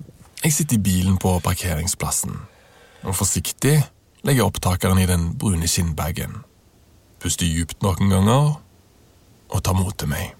jeg 0.43 0.53
sitter 0.53 0.79
i 0.79 0.81
bilen 0.81 1.17
på 1.21 1.39
parkeringsplassen, 1.43 2.33
og 3.03 3.15
forsiktig 3.15 3.81
legger 4.23 4.47
opptakeren 4.47 5.01
i 5.01 5.09
den 5.09 5.33
brune 5.37 5.67
skinnbagen, 5.67 6.39
puster 7.21 7.45
djupt 7.45 7.83
noen 7.83 8.09
ganger 8.09 8.55
og 9.51 9.63
tar 9.63 9.77
mot 9.77 9.97
til 9.97 10.09
meg. 10.09 10.31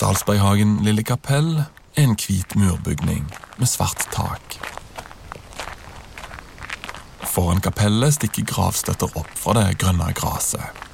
Stalsberghagen 0.00 0.78
Lille 0.84 1.02
Kapell 1.04 1.58
er 1.58 2.02
en 2.02 2.16
hvit 2.16 2.54
murbygning 2.56 3.26
med 3.58 3.68
svart 3.68 4.06
tak. 4.14 4.56
Foran 7.30 7.60
kapellet 7.60 8.16
stikker 8.16 8.46
gravstøtter 8.48 9.12
opp 9.20 9.28
fra 9.36 9.54
det 9.58 9.66
grønne 9.82 10.08
gresset. 10.16 10.89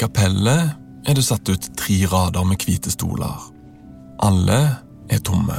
Kapellet 0.00 0.70
er 1.08 1.16
det 1.16 1.24
satt 1.24 1.48
ut 1.48 1.70
tre 1.76 1.98
rader 2.08 2.44
med 2.48 2.62
hvite 2.64 2.92
stoler. 2.92 3.36
Alle 4.24 4.60
er 5.12 5.20
tomme. 5.24 5.58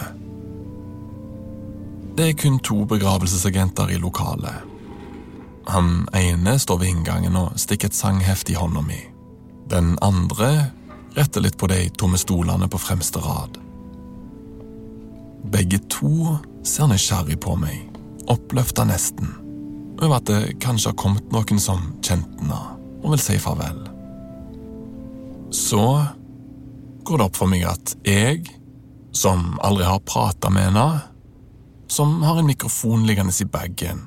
Det 2.18 2.28
er 2.28 2.38
kun 2.38 2.60
to 2.60 2.84
begravelsesagenter 2.90 3.94
i 3.94 4.00
lokalet. 4.02 4.68
Han 5.70 6.08
ene 6.18 6.58
står 6.60 6.82
ved 6.82 6.92
inngangen 6.92 7.38
og 7.38 7.60
stikker 7.62 7.92
et 7.92 7.98
sanghefte 7.98 8.54
i 8.54 8.58
hånda 8.58 8.82
mi. 8.86 8.98
Den 9.70 9.94
andre 10.02 10.72
retter 11.16 11.46
litt 11.46 11.60
på 11.62 11.70
de 11.72 11.86
tomme 11.98 12.20
stolene 12.20 12.70
på 12.70 12.82
fremste 12.82 13.22
rad. 13.22 13.60
Begge 15.54 15.82
to 15.90 16.36
ser 16.66 16.90
nysgjerrig 16.90 17.40
på 17.42 17.56
meg, 17.62 17.78
oppløfta 18.30 18.86
nesten, 18.90 19.32
over 20.02 20.18
at 20.18 20.30
det 20.30 20.60
kanskje 20.64 20.94
har 20.94 21.00
kommet 21.00 21.34
noen 21.34 21.62
som 21.62 21.94
kjente 22.02 22.42
henne 22.42 22.62
og 23.02 23.16
vil 23.16 23.22
si 23.22 23.40
farvel. 23.42 23.91
Så 25.52 26.06
går 27.04 27.18
det 27.18 27.26
opp 27.28 27.38
for 27.38 27.52
meg 27.52 27.66
at 27.68 27.96
jeg, 28.08 28.46
som 29.12 29.58
aldri 29.60 29.84
har 29.84 30.00
prata 30.08 30.50
med 30.50 30.70
henne, 30.70 30.88
som 31.92 32.22
har 32.24 32.40
en 32.40 32.48
mikrofon 32.48 33.04
liggende 33.04 33.36
i 33.36 33.48
bagen, 33.52 34.06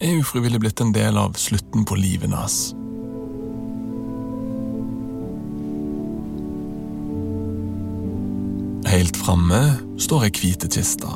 er 0.00 0.20
ufrivillig 0.22 0.62
blitt 0.62 0.80
en 0.80 0.94
del 0.94 1.18
av 1.20 1.36
slutten 1.36 1.84
på 1.84 1.98
livet 1.98 2.32
hans. 2.32 2.70
Helt 8.88 9.18
framme 9.20 9.60
står 10.00 10.28
ei 10.28 10.32
hvite 10.32 10.70
kiste. 10.72 11.10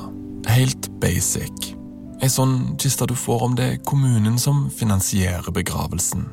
Helt 0.51 0.91
basic. 1.01 1.73
Ei 2.21 2.29
sånn 2.29 2.75
kiste 2.77 3.09
du 3.09 3.15
får 3.17 3.47
om 3.47 3.55
det 3.57 3.69
er 3.71 3.81
kommunen 3.89 4.37
som 4.39 4.67
finansierer 4.77 5.55
begravelsen. 5.55 6.27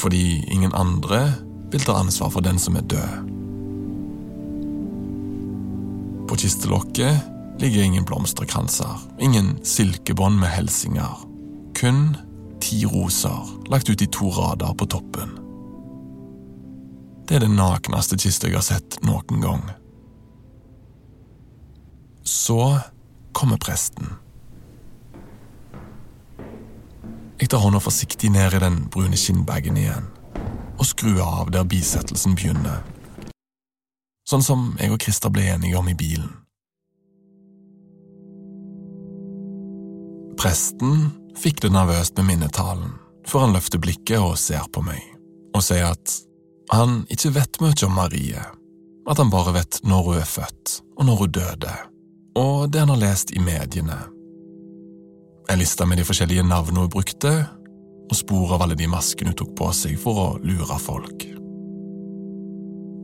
Fordi 0.00 0.40
ingen 0.48 0.72
andre 0.72 1.20
vil 1.70 1.80
ta 1.80 1.96
ansvar 1.98 2.30
for 2.30 2.44
den 2.44 2.58
som 2.58 2.76
er 2.76 2.86
død. 2.88 3.34
På 6.28 6.36
kistelokket 6.36 7.20
ligger 7.58 7.82
ingen 7.82 8.04
blomsterkranser, 8.04 8.98
ingen 9.18 9.64
silkebånd 9.64 10.38
med 10.40 10.48
helsinger. 10.48 11.24
Kun 11.74 12.16
ti 12.60 12.86
roser 12.86 13.68
lagt 13.70 13.90
ut 13.90 14.02
i 14.02 14.06
to 14.06 14.30
rader 14.30 14.74
på 14.74 14.86
toppen. 14.86 15.36
Det 17.28 17.36
er 17.36 17.44
det 17.44 17.52
nakneste 17.52 18.16
kista 18.16 18.48
jeg 18.48 18.56
har 18.56 18.64
sett 18.64 19.00
noen 19.04 19.42
gang. 19.42 19.64
Så 22.24 22.78
kommer 23.32 23.60
presten. 23.60 24.16
Jeg 27.38 27.52
tar 27.52 27.62
hånda 27.62 27.80
forsiktig 27.80 28.32
ned 28.34 28.56
i 28.56 28.62
den 28.62 28.80
brune 28.92 29.16
skinnbagen 29.16 29.76
igjen 29.78 30.08
og 30.78 30.86
skru 30.86 31.18
av 31.22 31.50
der 31.54 31.66
bisettelsen 31.68 32.36
begynner. 32.38 32.82
Sånn 34.28 34.44
som 34.44 34.70
jeg 34.78 34.92
og 34.92 35.02
Christer 35.02 35.32
ble 35.32 35.46
enige 35.54 35.78
om 35.78 35.88
i 35.88 35.96
bilen. 35.98 36.30
Presten 40.38 41.08
fikk 41.38 41.64
det 41.64 41.72
nervøst 41.74 42.18
med 42.18 42.28
minnetalen 42.30 42.92
før 43.28 43.46
han 43.46 43.56
løfter 43.56 43.80
blikket 43.82 44.22
og 44.22 44.38
ser 44.40 44.64
på 44.72 44.80
meg, 44.86 45.00
og 45.52 45.64
sier 45.64 45.90
at 45.90 46.14
han 46.72 47.02
ikke 47.12 47.34
vet 47.34 47.58
mye 47.60 47.84
om 47.84 47.96
Marie, 47.96 48.44
at 49.08 49.20
han 49.20 49.32
bare 49.32 49.52
vet 49.56 49.80
når 49.84 50.06
hun 50.06 50.20
er 50.20 50.28
født, 50.28 50.78
og 50.96 51.08
når 51.08 51.20
hun 51.22 51.34
døde, 51.36 51.74
og 52.40 52.70
det 52.72 52.84
han 52.84 52.92
har 52.94 53.02
lest 53.02 53.34
i 53.36 53.42
mediene. 53.42 53.98
Jeg 55.48 55.60
lista 55.60 55.86
med 55.88 56.00
de 56.00 56.06
forskjellige 56.08 56.44
navnene 56.44 56.86
hun 56.86 56.92
brukte, 56.92 57.34
og 58.08 58.16
spor 58.16 58.54
av 58.56 58.64
alle 58.64 58.76
de 58.78 58.88
maskene 58.90 59.32
hun 59.32 59.38
tok 59.38 59.52
på 59.58 59.68
seg 59.76 59.98
for 60.00 60.22
å 60.22 60.28
lure 60.44 60.78
folk. 60.80 61.26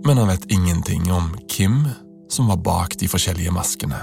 Men 0.04 0.20
han 0.20 0.28
vet 0.28 0.50
ingenting 0.52 1.12
om 1.12 1.30
Kim 1.48 1.84
som 2.28 2.48
var 2.50 2.56
bak 2.56 2.96
de 3.00 3.08
forskjellige 3.08 3.52
maskene. 3.54 4.00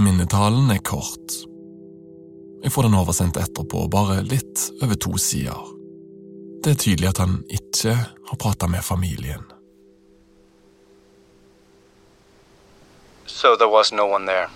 Minnetalen 0.00 0.70
er 0.74 0.82
kort. 0.82 1.36
Jeg 2.64 2.72
får 2.72 2.88
den 2.88 2.96
oversendt 2.98 3.38
etterpå, 3.38 3.84
bare 3.92 4.22
litt 4.26 4.62
over 4.82 4.98
to 4.98 5.14
sider. 5.20 5.60
Det 6.64 6.72
er 6.72 6.80
tydelig 6.80 7.10
at 7.12 7.20
han 7.22 7.42
ikke 7.52 7.92
har 7.94 8.40
prata 8.40 8.66
med 8.66 8.82
familien. 8.82 9.44
So 13.26 13.56
there 13.56 13.68
was 13.68 13.92
no 13.92 14.06
one 14.06 14.26
there. 14.26 14.48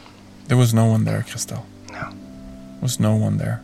There 0.49 0.57
was 0.57 0.73
no 0.75 0.87
one 0.87 1.05
there, 1.05 1.23
Christelle. 1.23 1.63
No. 1.93 2.09
There 2.09 2.83
was 2.83 2.99
no 2.99 3.15
one 3.15 3.39
there. 3.39 3.61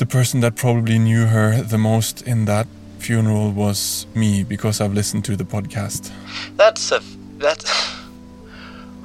The 0.00 0.06
person 0.06 0.40
that 0.40 0.56
probably 0.56 0.98
knew 0.98 1.26
her 1.26 1.60
the 1.60 1.76
most 1.76 2.22
in 2.22 2.46
that 2.46 2.66
funeral 3.00 3.52
was 3.52 4.06
me 4.14 4.42
because 4.42 4.80
I've 4.80 4.94
listened 4.94 5.26
to 5.26 5.36
the 5.36 5.44
podcast. 5.44 6.10
That's 6.56 6.90
a 6.90 7.02
that. 7.36 7.62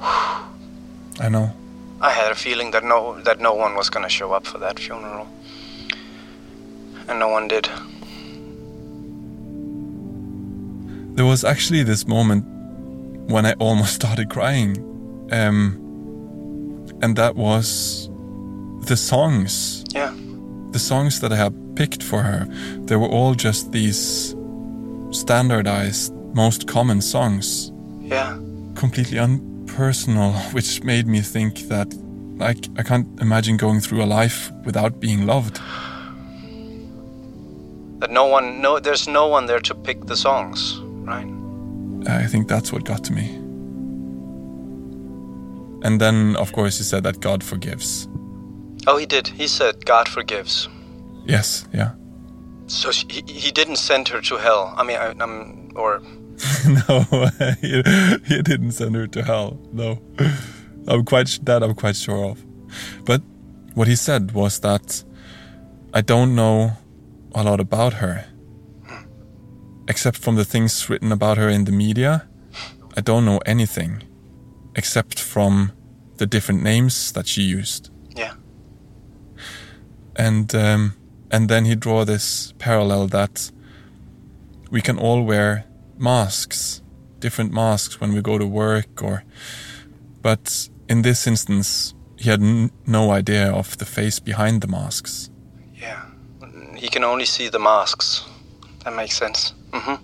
I 0.00 1.28
know. 1.28 1.52
I 2.00 2.12
had 2.12 2.32
a 2.32 2.34
feeling 2.34 2.70
that 2.70 2.82
no 2.82 3.20
that 3.24 3.40
no 3.40 3.52
one 3.52 3.74
was 3.74 3.90
gonna 3.90 4.08
show 4.08 4.32
up 4.32 4.46
for 4.46 4.56
that 4.56 4.80
funeral, 4.80 5.28
and 7.08 7.18
no 7.18 7.28
one 7.28 7.46
did. 7.46 7.68
There 11.14 11.26
was 11.26 11.44
actually 11.44 11.82
this 11.82 12.06
moment 12.06 12.46
when 13.28 13.44
I 13.44 13.52
almost 13.58 13.94
started 14.02 14.30
crying, 14.30 14.78
um, 15.30 15.76
and 17.02 17.16
that 17.16 17.36
was 17.36 18.08
the 18.88 18.96
songs. 18.96 19.84
Yeah. 19.92 20.05
The 20.76 20.80
songs 20.80 21.20
that 21.20 21.32
I 21.32 21.36
had 21.36 21.54
picked 21.74 22.02
for 22.02 22.20
her, 22.20 22.44
they 22.84 22.96
were 22.96 23.08
all 23.08 23.32
just 23.32 23.72
these 23.72 24.36
standardized, 25.10 26.12
most 26.34 26.68
common 26.68 27.00
songs. 27.00 27.72
Yeah. 28.02 28.36
Completely 28.74 29.16
unpersonal, 29.16 30.34
which 30.52 30.82
made 30.84 31.06
me 31.06 31.22
think 31.22 31.60
that 31.70 31.94
like 32.36 32.68
I 32.76 32.82
can't 32.82 33.08
imagine 33.22 33.56
going 33.56 33.80
through 33.80 34.02
a 34.02 34.08
life 34.20 34.52
without 34.66 35.00
being 35.00 35.24
loved. 35.24 35.62
That 38.00 38.10
no 38.10 38.26
one 38.26 38.60
no 38.60 38.78
there's 38.78 39.08
no 39.08 39.28
one 39.28 39.46
there 39.46 39.60
to 39.60 39.74
pick 39.74 40.04
the 40.04 40.16
songs, 40.16 40.78
right? 41.08 41.26
I 42.06 42.26
think 42.26 42.48
that's 42.48 42.70
what 42.70 42.84
got 42.84 43.02
to 43.04 43.14
me. 43.14 43.34
And 45.86 45.98
then, 46.02 46.36
of 46.36 46.52
course, 46.52 46.76
he 46.76 46.84
said 46.84 47.02
that 47.04 47.20
God 47.20 47.42
forgives. 47.42 48.08
Oh, 48.86 48.96
he 48.96 49.06
did. 49.06 49.26
He 49.28 49.48
said 49.48 49.84
God 49.84 50.08
forgives. 50.08 50.68
Yes, 51.24 51.68
yeah. 51.72 51.92
So 52.66 52.92
she, 52.92 53.06
he, 53.08 53.22
he 53.26 53.50
didn't 53.50 53.76
send 53.76 54.08
her 54.08 54.20
to 54.22 54.36
hell. 54.36 54.74
I 54.76 54.84
mean, 54.84 54.96
I, 54.96 55.14
I'm 55.20 55.72
or 55.74 56.00
no, 56.88 57.30
he, 57.60 57.82
he 58.24 58.42
didn't 58.42 58.72
send 58.72 58.94
her 58.94 59.06
to 59.06 59.22
hell. 59.22 59.58
No, 59.72 60.00
I'm 60.88 61.04
quite 61.04 61.38
that 61.42 61.62
I'm 61.62 61.74
quite 61.74 61.96
sure 61.96 62.24
of. 62.24 62.44
But 63.04 63.22
what 63.74 63.88
he 63.88 63.96
said 63.96 64.32
was 64.32 64.60
that 64.60 65.04
I 65.92 66.00
don't 66.00 66.34
know 66.34 66.72
a 67.34 67.42
lot 67.42 67.60
about 67.60 67.94
her, 67.94 68.26
except 69.88 70.18
from 70.18 70.36
the 70.36 70.44
things 70.44 70.88
written 70.88 71.12
about 71.12 71.38
her 71.38 71.48
in 71.48 71.64
the 71.64 71.72
media. 71.72 72.28
I 72.96 73.00
don't 73.00 73.24
know 73.24 73.40
anything, 73.46 74.02
except 74.74 75.18
from 75.18 75.72
the 76.16 76.26
different 76.26 76.62
names 76.62 77.12
that 77.12 77.26
she 77.26 77.42
used. 77.42 77.90
And 80.18 80.54
um, 80.54 80.94
and 81.30 81.48
then 81.48 81.64
he 81.66 81.74
draw 81.76 82.04
this 82.04 82.52
parallel 82.58 83.06
that 83.08 83.50
we 84.70 84.80
can 84.80 84.98
all 84.98 85.22
wear 85.22 85.64
masks, 85.98 86.82
different 87.20 87.52
masks 87.52 88.00
when 88.00 88.12
we 88.14 88.20
go 88.22 88.38
to 88.38 88.46
work, 88.46 89.02
or 89.02 89.24
but 90.22 90.68
in 90.88 91.02
this 91.02 91.26
instance, 91.26 91.94
he 92.16 92.30
had 92.30 92.40
n- 92.42 92.70
no 92.86 93.10
idea 93.10 93.50
of 93.52 93.76
the 93.78 93.84
face 93.84 94.18
behind 94.20 94.60
the 94.62 94.68
masks. 94.68 95.30
yeah, 95.82 96.02
he 96.76 96.88
can 96.88 97.04
only 97.04 97.24
see 97.26 97.48
the 97.50 97.58
masks. 97.58 98.24
That 98.84 98.94
makes 98.94 99.16
sense. 99.18 99.52
hmm 99.72 99.96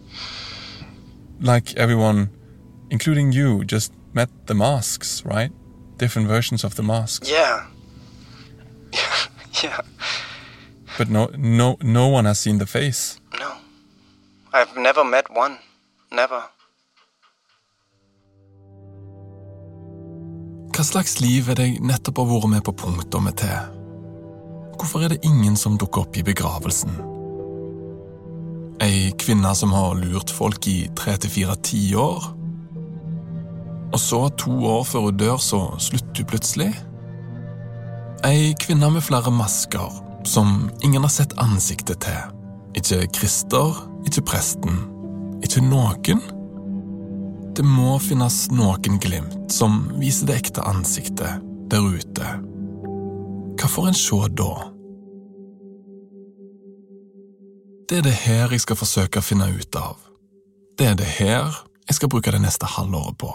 Like 1.40 1.75
everyone, 1.77 2.29
including 2.90 3.33
you, 3.33 3.64
just 3.64 3.92
met 4.12 4.29
the 4.46 4.55
masks, 4.55 5.25
right? 5.25 5.51
Different 5.98 6.29
versions 6.29 6.64
of 6.64 6.75
the 6.75 6.83
masks. 6.83 7.31
Yeah. 7.31 7.66
yeah. 9.64 9.81
But 10.98 11.09
no, 11.09 11.31
no, 11.37 11.77
no 11.83 12.09
one 12.09 12.25
has 12.27 12.40
seen 12.40 12.59
the 12.59 12.66
face. 12.66 13.20
No. 13.38 13.53
I've 14.53 14.77
never 14.77 15.05
met 15.05 15.31
one. 15.31 15.59
Never. 16.11 16.42
Hva 20.72 20.85
slags 20.85 21.20
liv 21.20 21.48
er 21.53 21.57
det 21.57 21.66
jeg 21.68 21.81
nettopp 21.85 22.22
har 22.22 22.29
vært 22.31 22.51
med 22.53 22.62
på 22.66 22.75
punktummet 22.85 23.40
til? 23.40 23.72
Hvorfor 24.81 25.05
er 25.05 25.12
det 25.12 25.25
ingen 25.25 25.57
som 25.57 25.77
dukker 25.79 26.07
opp 26.07 26.16
i 26.16 26.25
begravelsen? 26.27 26.94
Ei 28.83 29.12
kvinne 29.20 29.53
som 29.55 29.72
har 29.77 29.94
lurt 30.01 30.33
folk 30.33 30.66
i 30.68 30.88
tre 30.98 31.14
til 31.20 31.31
fire 31.31 31.57
tiår? 31.64 32.31
Og 33.92 34.01
så, 34.01 34.25
to 34.40 34.57
år 34.66 34.83
før 34.88 35.11
hun 35.11 35.20
dør, 35.20 35.37
så 35.37 35.61
slutter 35.79 36.25
hun 36.25 36.31
plutselig? 36.33 36.72
Ei 38.25 38.55
kvinne 38.55 38.91
med 38.91 39.03
flere 39.03 39.31
masker, 39.35 39.91
som 40.25 40.71
ingen 40.83 41.03
har 41.03 41.11
sett 41.11 41.33
ansiktet 41.43 42.05
til. 42.05 42.21
Ikke 42.79 43.01
Christer, 43.17 43.75
ikke 44.07 44.23
presten, 44.23 44.79
ikke 45.43 45.65
noen. 45.67 46.23
Det 47.53 47.65
må 47.67 47.97
finnes 47.99 48.47
noen 48.55 49.01
glimt 49.03 49.51
som 49.53 49.89
viser 49.99 50.31
det 50.31 50.39
ekte 50.39 50.63
ansiktet 50.63 51.43
der 51.73 51.83
ute. 51.83 52.31
Hva 53.59 53.71
får 53.75 53.91
en 53.91 53.99
se 53.99 54.21
da? 54.39 54.53
Det 57.91 57.99
er 57.99 58.07
det 58.07 58.19
her 58.23 58.55
jeg 58.55 58.63
skal 58.63 58.79
forsøke 58.79 59.19
å 59.19 59.27
finne 59.27 59.51
ut 59.51 59.77
av. 59.77 59.99
Det 60.79 60.93
er 60.93 60.95
det 60.97 61.11
her 61.19 61.51
jeg 61.91 61.99
skal 61.99 62.09
bruke 62.15 62.31
det 62.31 62.41
neste 62.47 62.71
halvåret 62.71 63.19
på. 63.19 63.35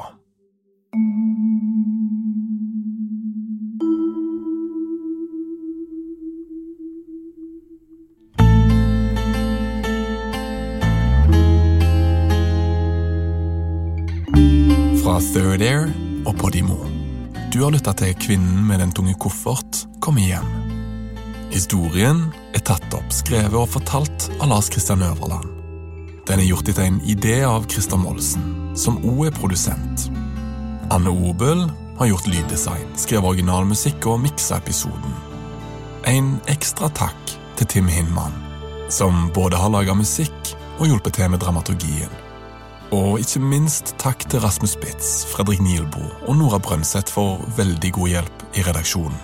Third 15.24 15.62
Air 15.62 15.88
og 16.30 16.36
Podimo. 16.38 16.78
Du 17.54 17.64
har 17.64 17.72
lytta 17.74 17.94
til 17.98 18.14
Kvinnen 18.22 18.66
med 18.68 18.82
den 18.84 18.92
tunge 18.94 19.16
koffert 19.18 19.80
kommer 20.04 20.22
hjem. 20.22 20.50
Historien 21.50 22.20
er 22.54 22.62
tatt 22.68 22.94
opp, 22.94 23.08
skrevet 23.16 23.56
og 23.58 23.72
fortalt 23.72 24.28
av 24.38 24.52
Lars 24.52 24.70
Kristian 24.70 25.02
Øverland. 25.02 25.48
Den 26.28 26.44
er 26.44 26.50
gjort 26.50 26.70
etter 26.70 26.86
en 26.86 27.00
idé 27.02 27.40
av 27.48 27.66
Christer 27.72 27.98
Molsen, 27.98 28.46
som 28.78 29.00
òg 29.02 29.30
er 29.30 29.40
produsent. 29.40 30.06
Anne 30.94 31.10
Obel 31.10 31.66
har 31.98 32.12
gjort 32.12 32.30
lyddesign, 32.30 32.94
skrevet 33.00 33.32
originalmusikk 33.32 34.06
og 34.12 34.22
miksa 34.28 34.62
episoden. 34.62 35.18
En 36.06 36.36
ekstra 36.52 36.92
takk 36.94 37.38
til 37.58 37.74
Tim 37.74 37.90
Hinman, 37.90 38.38
som 38.94 39.32
både 39.34 39.58
har 39.58 39.74
laga 39.74 39.98
musikk 39.98 40.56
og 40.78 40.92
hjulpet 40.92 41.18
til 41.18 41.34
med 41.34 41.42
dramaturgien. 41.42 42.27
Og 42.96 43.20
ikke 43.20 43.42
minst 43.44 43.96
takk 44.00 44.24
til 44.32 44.40
Rasmus 44.40 44.78
Spitz, 44.78 45.26
Fredrik 45.28 45.60
Nielbo 45.60 46.06
og 46.28 46.38
Nora 46.40 46.60
Brønseth 46.64 47.12
for 47.12 47.44
veldig 47.58 47.92
god 47.98 48.14
hjelp 48.14 48.46
i 48.56 48.64
redaksjonen. 48.64 49.18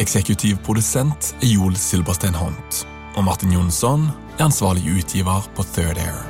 Eksekutiv 0.00 0.60
produsent 0.64 1.34
er 1.40 1.54
Joel 1.54 1.76
Silberstein 1.76 2.36
Hont, 2.36 2.84
og 3.16 3.24
Martin 3.24 3.52
Jonsson 3.56 4.10
er 4.38 4.44
ansvarlig 4.50 4.92
utgiver 4.92 5.48
på 5.56 5.64
Third 5.72 5.98
Air. 6.04 6.29